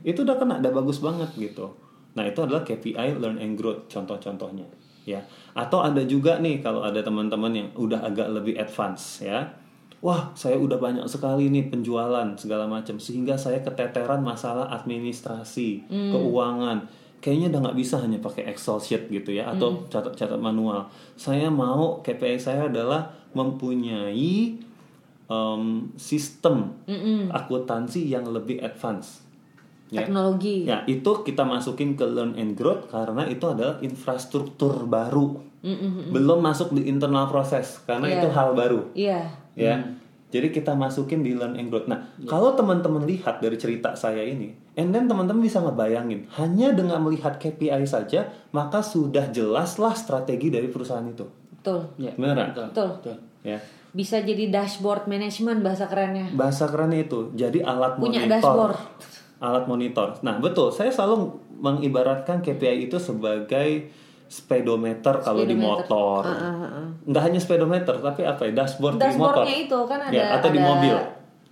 [0.00, 1.68] Itu udah kena, udah bagus banget gitu.
[2.16, 4.64] Nah itu adalah KPI learn and growth contoh-contohnya
[5.04, 5.20] ya.
[5.52, 9.44] Atau ada juga nih kalau ada teman-teman yang udah agak lebih advance ya.
[10.00, 16.88] Wah saya udah banyak sekali nih penjualan segala macam sehingga saya keteteran masalah administrasi keuangan.
[17.20, 20.88] Kayaknya udah nggak bisa hanya pakai Excel sheet gitu ya atau catat-catat manual.
[21.14, 24.56] Saya mau KPI saya adalah mempunyai
[25.26, 25.62] em,
[25.94, 26.72] sistem
[27.30, 29.20] akuntansi yang lebih advance.
[29.90, 30.06] Ya.
[30.06, 30.64] Teknologi.
[30.64, 35.34] Ya, itu kita masukin ke learn and growth karena itu adalah infrastruktur baru.
[36.08, 38.16] Belum masuk di internal proses karena Iya.
[38.16, 38.80] itu hal baru.
[38.96, 39.28] Iya.
[39.60, 39.76] Ya.
[40.30, 41.90] Jadi kita masukin di learn and growth.
[41.90, 47.02] Nah, kalau teman-teman lihat dari cerita saya ini, and then teman-teman bisa ngebayangin, hanya dengan
[47.02, 51.26] melihat KPI saja, maka sudah jelaslah strategi dari perusahaan itu.
[51.58, 51.82] Betul.
[51.98, 52.14] Ya.
[52.14, 52.54] Beneran?
[52.54, 53.18] Betul.
[53.42, 53.58] Ya.
[53.90, 56.30] Bisa jadi dashboard management bahasa kerennya.
[56.30, 58.30] Bahasa kerennya itu, jadi alat Punya monitor.
[58.38, 58.78] dashboard.
[59.42, 60.08] Alat monitor.
[60.22, 60.70] Nah, betul.
[60.70, 61.26] Saya selalu
[61.58, 63.90] mengibaratkan KPI itu sebagai
[64.30, 66.22] speedometer kalau di motor.
[66.22, 66.86] Ah, ah, ah.
[67.02, 68.52] Nggak hanya speedometer, tapi apa ya?
[68.54, 69.42] Dashboard, di motor.
[69.42, 70.96] Dashboardnya itu kan ada Ya, atau di ada- mobil.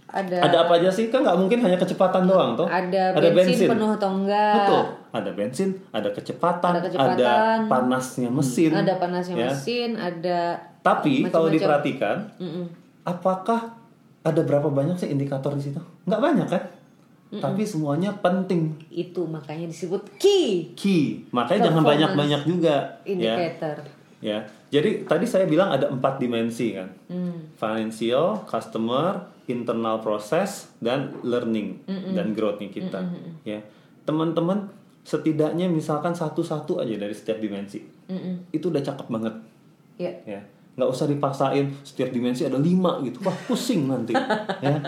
[0.08, 1.12] Ada Ada apa aja sih?
[1.12, 2.64] Kan nggak mungkin hanya kecepatan doang, toh.
[2.64, 4.54] ada bensin, penuh atau enggak.
[4.56, 4.82] Betul.
[5.10, 7.58] Ada bensin, ada kecepatan, Ada kecepatan.
[7.68, 8.72] panasnya mesin.
[8.72, 9.52] Ada panasnya ya.
[9.52, 12.64] mesin, ada Tapi kalau diperhatikan, Mm-mm.
[13.04, 13.76] apakah
[14.22, 15.80] ada berapa banyak sih indikator di situ?
[16.06, 16.62] Nggak banyak kan?
[17.28, 18.72] Tapi semuanya penting.
[18.88, 21.28] itu makanya disebut key Key.
[21.28, 22.76] Makanya jangan banyak-banyak juga.
[23.04, 23.36] Ya.
[23.36, 23.76] indicator.
[24.24, 24.38] ya.
[24.72, 26.88] Jadi tadi saya bilang ada empat dimensi kan.
[27.12, 27.52] Hmm.
[27.60, 31.84] Financial, customer, internal process, dan learning
[32.16, 33.00] dan growth-nya kita.
[33.44, 33.60] Ya.
[34.08, 34.72] Teman-teman
[35.04, 37.80] setidaknya misalkan satu-satu aja dari setiap dimensi.
[38.08, 38.52] Mm-mm.
[38.52, 39.34] Itu udah cakep banget.
[40.00, 40.12] Ya.
[40.24, 40.40] ya
[40.78, 44.14] nggak usah dipaksain setiap dimensi ada lima gitu wah pusing nanti
[44.64, 44.78] ya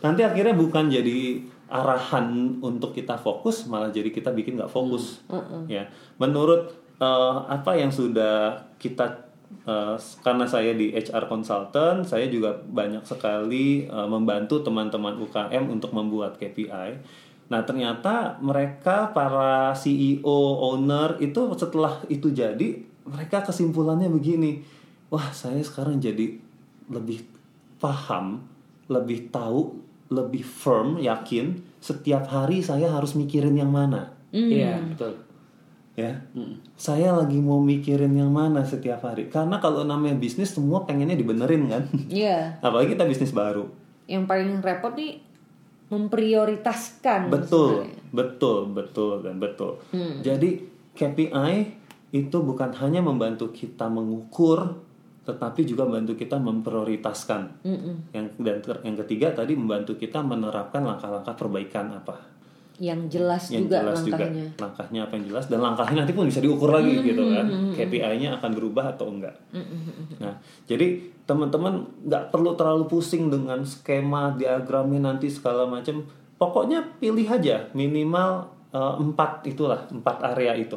[0.00, 5.24] nanti akhirnya bukan jadi arahan untuk kita fokus malah jadi kita bikin nggak fokus.
[5.66, 5.88] Ya.
[6.20, 9.28] Menurut eh, apa yang sudah kita
[9.64, 15.92] eh, karena saya di HR consultant saya juga banyak sekali eh, membantu teman-teman UKM untuk
[15.96, 24.64] membuat KPI Nah ternyata mereka para CEO, owner itu setelah itu jadi mereka kesimpulannya begini,
[25.12, 26.40] wah saya sekarang jadi
[26.88, 27.20] lebih
[27.76, 28.40] paham,
[28.88, 29.76] lebih tahu,
[30.08, 35.16] lebih firm, yakin setiap hari saya harus mikirin yang mana, Iya, betul.
[35.94, 36.12] ya.
[36.74, 41.66] Saya lagi mau mikirin yang mana setiap hari, karena kalau namanya bisnis semua pengennya dibenerin
[41.66, 42.54] kan, Iya.
[42.66, 43.64] apalagi kita bisnis baru.
[44.04, 45.20] Yang paling repot nih
[45.88, 47.28] memprioritaskan.
[47.32, 48.00] Betul, sebenarnya.
[48.12, 49.72] betul, betul dan betul.
[49.90, 50.20] Hmm.
[50.20, 50.60] Jadi
[50.92, 51.54] KPI
[52.12, 54.83] itu bukan hanya membantu kita mengukur,
[55.24, 57.64] tetapi juga membantu kita memprioritaskan.
[57.64, 57.94] Mm-mm.
[58.12, 62.16] Yang dan ter- yang ketiga tadi membantu kita menerapkan langkah-langkah perbaikan apa?
[62.76, 64.44] Yang jelas yang juga jelas langkahnya.
[64.50, 64.62] juga.
[64.66, 65.00] langkahnya.
[65.06, 65.44] Apa yang jelas?
[65.46, 67.46] Dan langkahnya nanti pun bisa diukur lagi gitu kan.
[67.72, 69.36] KPI-nya akan berubah atau enggak.
[70.20, 70.34] Nah
[70.68, 76.04] jadi teman-teman nggak perlu terlalu pusing dengan skema diagramnya nanti segala macam.
[76.34, 80.76] Pokoknya pilih aja minimal eh, empat itulah empat area itu.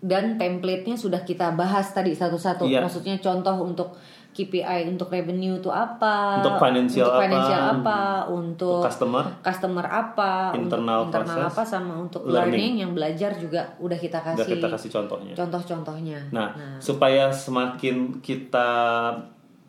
[0.00, 2.64] Dan template-nya sudah kita bahas tadi satu-satu.
[2.64, 2.80] Iya.
[2.84, 3.96] Maksudnya contoh untuk
[4.30, 9.86] KPI untuk revenue itu apa, Untuk financial untuk apa, financial apa, untuk Untuk customer, customer
[9.90, 12.38] apa, Internal untuk internal process, apa sama untuk learning.
[12.38, 12.74] learning.
[12.78, 15.34] yang belajar juga udah kita udah kasih kita kasih contohnya.
[15.34, 16.18] contoh-contohnya.
[16.30, 16.48] Nah,
[16.78, 18.68] supaya semakin kita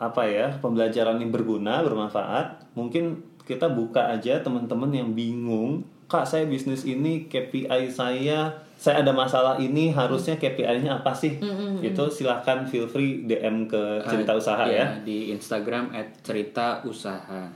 [0.01, 5.81] apa ya pembelajaran ini berguna bermanfaat, mungkin kita buka aja teman-teman yang bingung,
[6.11, 11.39] kak saya bisnis ini KPI saya, saya ada masalah ini harusnya KPI-nya apa sih?
[11.79, 14.91] Itu silahkan feel free DM ke cerita usaha ya.
[14.91, 17.47] Iya, di Instagram @cerita usaha.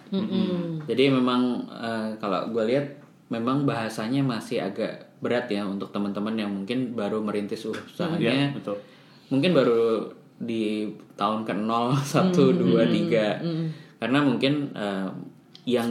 [0.88, 2.88] Jadi memang eh, kalau gue lihat
[3.28, 8.22] memang bahasanya masih agak berat ya untuk teman-teman yang mungkin baru merintis usahanya.
[8.24, 8.80] Iya, betul.
[9.34, 10.08] Mungkin baru
[10.40, 10.88] di
[11.20, 14.00] tahun ke 0, 1, 2, 3.
[14.00, 15.10] Karena mungkin eh,
[15.66, 15.90] yang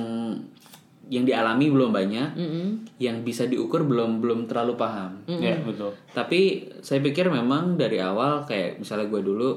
[1.12, 2.28] yang dialami belum banyak,
[3.00, 5.24] yang bisa diukur belum belum terlalu paham.
[5.28, 5.92] Ya, betul.
[6.16, 9.50] Tapi saya pikir memang dari awal kayak misalnya gue dulu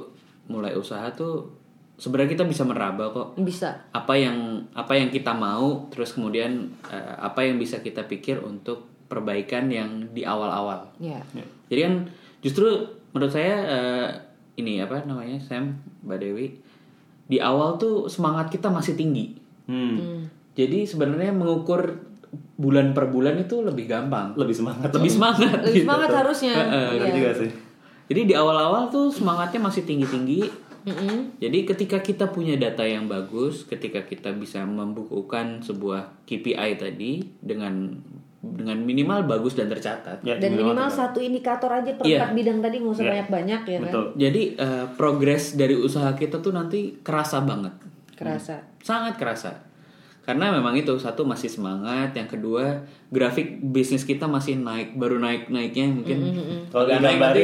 [0.47, 1.57] mulai usaha tuh
[1.97, 3.73] sebenarnya kita bisa meraba kok Bisa.
[3.89, 8.85] apa yang apa yang kita mau terus kemudian eh, apa yang bisa kita pikir untuk
[9.09, 10.93] perbaikan yang di awal-awal.
[11.01, 11.19] Ya.
[11.67, 11.93] Jadi kan
[12.39, 12.69] justru
[13.11, 14.09] menurut saya eh,
[14.61, 16.47] ini apa namanya Sam Mbak Dewi
[17.27, 19.35] di awal tuh semangat kita masih tinggi.
[19.67, 20.29] Hmm.
[20.57, 22.01] Jadi sebenarnya mengukur
[22.57, 24.33] bulan per bulan itu lebih gampang.
[24.33, 24.89] Lebih semangat.
[24.89, 25.59] Lebih semangat.
[25.61, 25.85] Lebih gitu.
[25.85, 26.53] semangat harusnya.
[26.57, 27.13] Heeh, Benar Iya.
[27.13, 27.51] juga sih.
[28.07, 30.41] Jadi di awal-awal tuh semangatnya masih tinggi-tinggi.
[31.37, 37.91] Jadi ketika kita punya data yang bagus, ketika kita bisa membukukan sebuah KPI tadi dengan
[38.39, 40.23] dengan minimal bagus dan tercatat.
[40.23, 41.11] Ya, Dan minimal tercatat.
[41.11, 43.11] satu indikator aja per empat bidang tadi nggak usah Iya.
[43.11, 43.83] banyak-banyak ya kan.
[43.83, 44.05] Betul.
[44.15, 47.75] Jadi eh, progres dari usaha kita tuh nanti kerasa banget.
[48.15, 48.63] Kerasa.
[48.79, 49.66] Sangat kerasa.
[50.27, 55.87] Karena memang itu satu masih semangat, yang kedua grafik bisnis kita masih naik, baru naik-naiknya
[55.87, 56.17] mungkin.
[56.67, 57.41] Kalau Agak naik nanti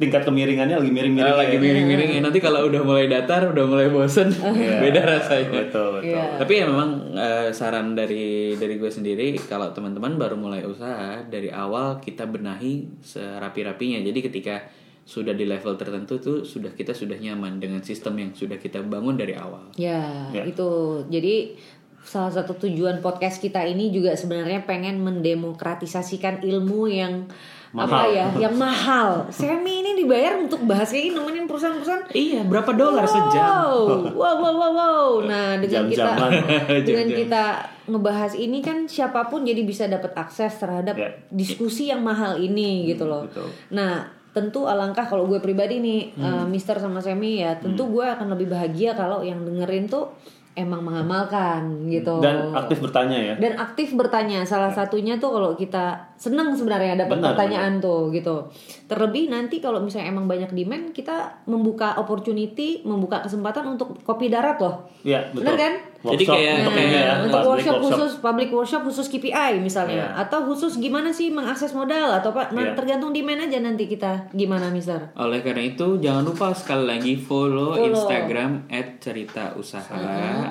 [0.00, 1.28] tingkat kemiringannya lagi miring-miring.
[1.28, 2.20] Ah, lagi miring-miring ya.
[2.24, 4.80] Nanti kalau udah mulai datar, udah mulai bosen, Iya.
[4.88, 5.68] beda rasanya.
[5.68, 6.08] Betul, betul.
[6.08, 6.24] Iya.
[6.40, 11.52] Tapi ya memang eh, saran dari dari gue sendiri kalau teman-teman baru mulai usaha dari
[11.52, 14.00] awal kita benahi serapi-rapinya.
[14.00, 14.56] Jadi ketika
[15.02, 19.18] sudah di level tertentu tuh sudah kita sudah nyaman dengan sistem yang sudah kita bangun
[19.18, 19.68] dari awal.
[19.76, 20.46] Ya, Ya.
[20.46, 21.02] itu.
[21.10, 21.58] Jadi
[22.02, 27.26] salah satu tujuan podcast kita ini juga sebenarnya pengen mendemokratisasikan ilmu yang
[27.72, 28.12] apa Mahal.
[28.12, 29.08] ya, yang mahal.
[29.32, 32.04] Semi ini dibayar untuk bahas kayak gini nemenin perusahaan-perusahaan.
[32.12, 33.32] Iya, berapa dolar sejam?
[33.32, 35.08] Wow, wow, wow, wow, wow.
[35.24, 36.30] Nah, dengan kita Jam-jaman.
[36.86, 37.42] dengan kita
[37.88, 41.16] ngebahas ini kan siapa pun jadi bisa dapat akses terhadap Ya.
[41.32, 43.24] diskusi yang mahal ini gitu loh.
[43.24, 43.48] betul.
[43.72, 46.44] Nah, tentu alangkah kalau gue pribadi nih, Hmm.
[46.44, 50.12] uh, Mister sama Semi ya, tentu gue akan lebih bahagia kalau yang dengerin tuh
[50.52, 52.20] emang mengamalkan gitu.
[52.20, 53.34] Dan aktif bertanya ya.
[53.40, 54.44] Dan aktif bertanya.
[54.44, 58.46] Salah satunya tuh kalau kita seneng sebenarnya dapat pertanyaan tuh gitu.
[58.86, 64.54] Terlebih nanti kalau misalnya emang banyak demand, kita membuka opportunity, membuka kesempatan untuk kopi darat
[64.56, 64.86] loh.
[65.02, 65.42] Iya, betul.
[65.42, 65.74] Benar kan?
[66.02, 69.52] Jadi Workshop kayak- untuk kayak- ini ya, untuk public workshop, khusus public workshop khusus KPI
[69.58, 70.26] misalnya Iya.
[70.26, 72.74] atau khusus gimana sih mengakses modal atau apa nah Iya.
[72.74, 77.78] tergantung demand aja nanti kita gimana mister Oleh karena itu jangan lupa sekali lagi follow,
[77.78, 77.86] Follow.
[77.94, 78.66] Instagram
[78.98, 79.94] @cerita_usaha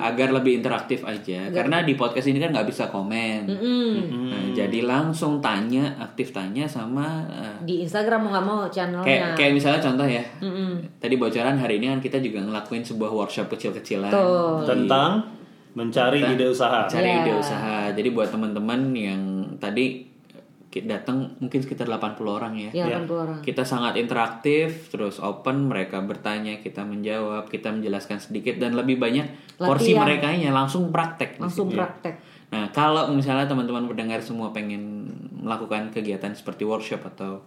[0.02, 1.52] agar lebih interaktif aja.
[1.52, 3.40] Karena di podcast ini kan nggak bisa komen.
[3.46, 5.61] Nah, jadi langsung tanya,
[6.00, 10.24] aktif tanya sama eh, di Instagram mau nggak mau channelnya kayak kayak misalnya contoh ya.
[10.98, 14.10] Tadi bocoran hari ini kan kita juga ngelakuin sebuah workshop kecil-kecilan.
[14.10, 14.64] Tuh.
[14.64, 15.22] tentang
[15.72, 16.80] mencari Tentang ide usaha.
[16.88, 17.24] Cari Ya.
[17.24, 17.76] ide usaha.
[17.92, 19.22] Jadi buat teman-teman yang
[19.56, 20.12] tadi
[20.72, 22.72] datang mungkin sekitar 80 orang ya.
[22.72, 28.56] ya kan orang Kita sangat interaktif, terus open, mereka bertanya, kita menjawab, kita menjelaskan sedikit
[28.56, 29.28] dan lebih banyak
[29.60, 30.00] porsi Latihan.
[30.08, 31.36] mereka langsung praktek.
[31.36, 35.08] langsung praktek Nah, kalau misalnya teman-teman pendengar semua pengen
[35.42, 37.42] melakukan kegiatan seperti workshop atau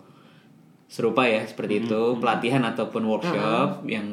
[0.86, 4.06] serupa ya seperti itu, pelatihan ataupun workshop yang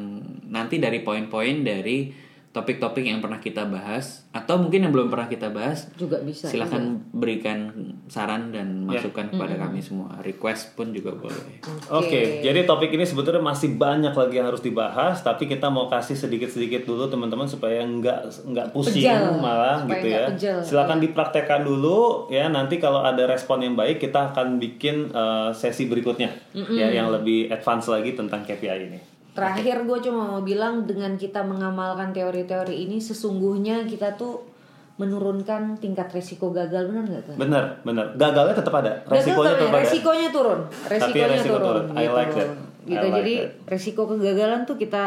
[0.49, 2.09] nanti dari poin-poin dari
[2.53, 7.01] topik-topik yang pernah kita bahas atau mungkin yang belum pernah kita bahas, juga bisa silahkan
[7.09, 7.73] berikan
[8.05, 10.21] saran dan masukan kepada kami semua.
[10.21, 11.57] Request pun juga boleh.
[11.89, 16.13] Oke, jadi topik ini sebetulnya masih banyak lagi yang harus dibahas, tapi kita mau kasih
[16.13, 19.33] sedikit-sedikit dulu teman-teman supaya nggak nggak pusing Pejal.
[19.41, 20.25] malah Supaya gitu ya.
[20.29, 20.57] pejal.
[20.61, 22.45] Silakan dipraktekkan dulu ya.
[22.53, 27.49] Nanti kalau ada respon yang baik, kita akan bikin eh, sesi berikutnya ya yang lebih
[27.49, 28.99] advance lagi tentang KPI ini.
[29.33, 34.45] Terakhir gue cuma mau bilang dengan kita mengamalkan teori-teori ini sesungguhnya kita tuh
[34.93, 37.35] menurunkan tingkat resiko gagal benar nggak tuh?
[37.35, 38.13] Bener, bener.
[38.13, 39.81] Gagalnya tetap ada, resikonya tapi tetap ada.
[39.81, 41.65] resikonya turun, resikonya resiko turun.
[41.65, 41.85] turun.
[41.89, 42.13] I Gitu.
[42.13, 42.49] like that.
[42.49, 43.01] I Gitu.
[43.01, 43.51] like Jadi that.
[43.65, 45.03] resiko kegagalan tuh kita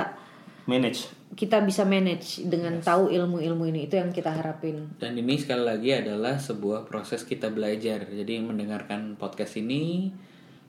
[0.66, 1.00] Manage.
[1.32, 5.94] kita bisa manage dengan tahu ilmu-ilmu ini itu yang kita harapin Dan ini sekali lagi
[5.94, 8.02] adalah sebuah proses kita belajar.
[8.04, 10.10] Jadi mendengarkan podcast ini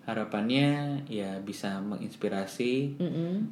[0.07, 0.67] harapannya
[1.05, 2.95] ya bisa menginspirasi,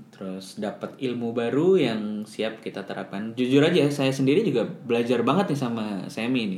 [0.07, 3.35] terus dapat ilmu baru yang siap kita terapkan.
[3.35, 6.57] Jujur aja saya sendiri juga belajar banget nih sama Semi ini.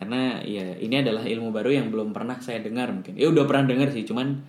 [0.00, 3.12] Karena ya ini adalah ilmu baru yang belum pernah saya dengar mungkin.
[3.14, 4.40] Ya udah pernah dengar sih, cuman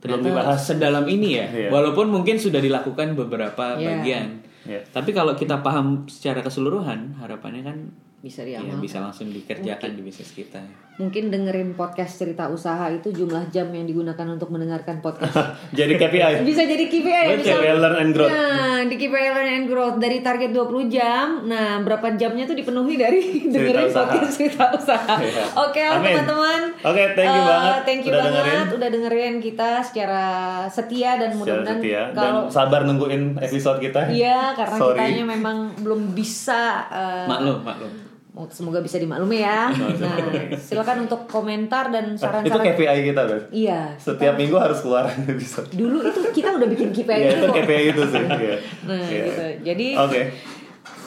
[0.00, 0.64] Belum dibahas.
[0.64, 1.44] sedalam ini ya.
[1.60, 1.68] Iya.
[1.68, 4.00] Walaupun mungkin sudah dilakukan beberapa Iya.
[4.00, 4.28] bagian.
[4.64, 4.80] Iya.
[4.88, 7.78] Tapi kalau kita paham secara keseluruhan, harapannya kan
[8.20, 10.60] bisa ya diamalkan bisa langsung dikerjakan di bisnis kita.
[10.94, 15.32] mungkin dengerin podcast cerita usaha itu jumlah jam yang digunakan untuk mendengarkan podcast
[15.72, 16.44] Jadi KPI.
[16.44, 18.28] bisa jadi KPI ya bisa ya, learn and growth.
[18.28, 22.94] Nah, di KPI Learn and Growth dari target 20 jam, nah berapa jamnya tuh dipenuhi
[22.94, 24.04] dari dengerin usaha.
[24.04, 25.14] podcast cerita usaha.
[25.22, 25.44] Iya.
[25.58, 26.04] Oke Amin.
[26.12, 26.60] teman-teman.
[26.82, 28.76] Oke, thank you Eh, banget Thank you udah banget dengerin.
[28.76, 30.24] udah dengerin kita secara
[30.68, 34.04] setia dan mudah-mudahan setia dan kalau sabar nungguin episode kita.
[34.06, 34.96] Iya, karena Sorry.
[34.98, 38.09] kitanya memang belum bisa eh, Maklum, maklum.
[38.48, 39.68] Semoga bisa dimaklumi ya.
[39.74, 40.16] Nah,
[40.56, 42.62] silakan untuk komentar dan itu saran-saran.
[42.72, 43.42] KPI kita, Beb.
[43.50, 43.94] Iya.
[43.96, 45.66] Setiap minggu harus keluar episode.
[45.68, 47.54] Dulu itu kita udah bikin KPI Iya, itu kok.
[47.58, 48.24] KPI itu sih.
[48.24, 48.56] Iya.
[48.86, 49.24] Nah, Iya.
[49.26, 49.42] gitu.
[49.66, 50.20] Jadi Oke.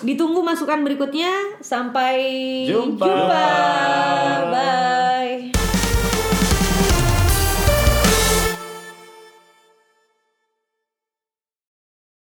[0.04, 1.32] ditunggu masukan berikutnya.
[1.60, 2.16] Sampai
[2.68, 3.08] Jumpa.
[4.52, 5.63] Bye.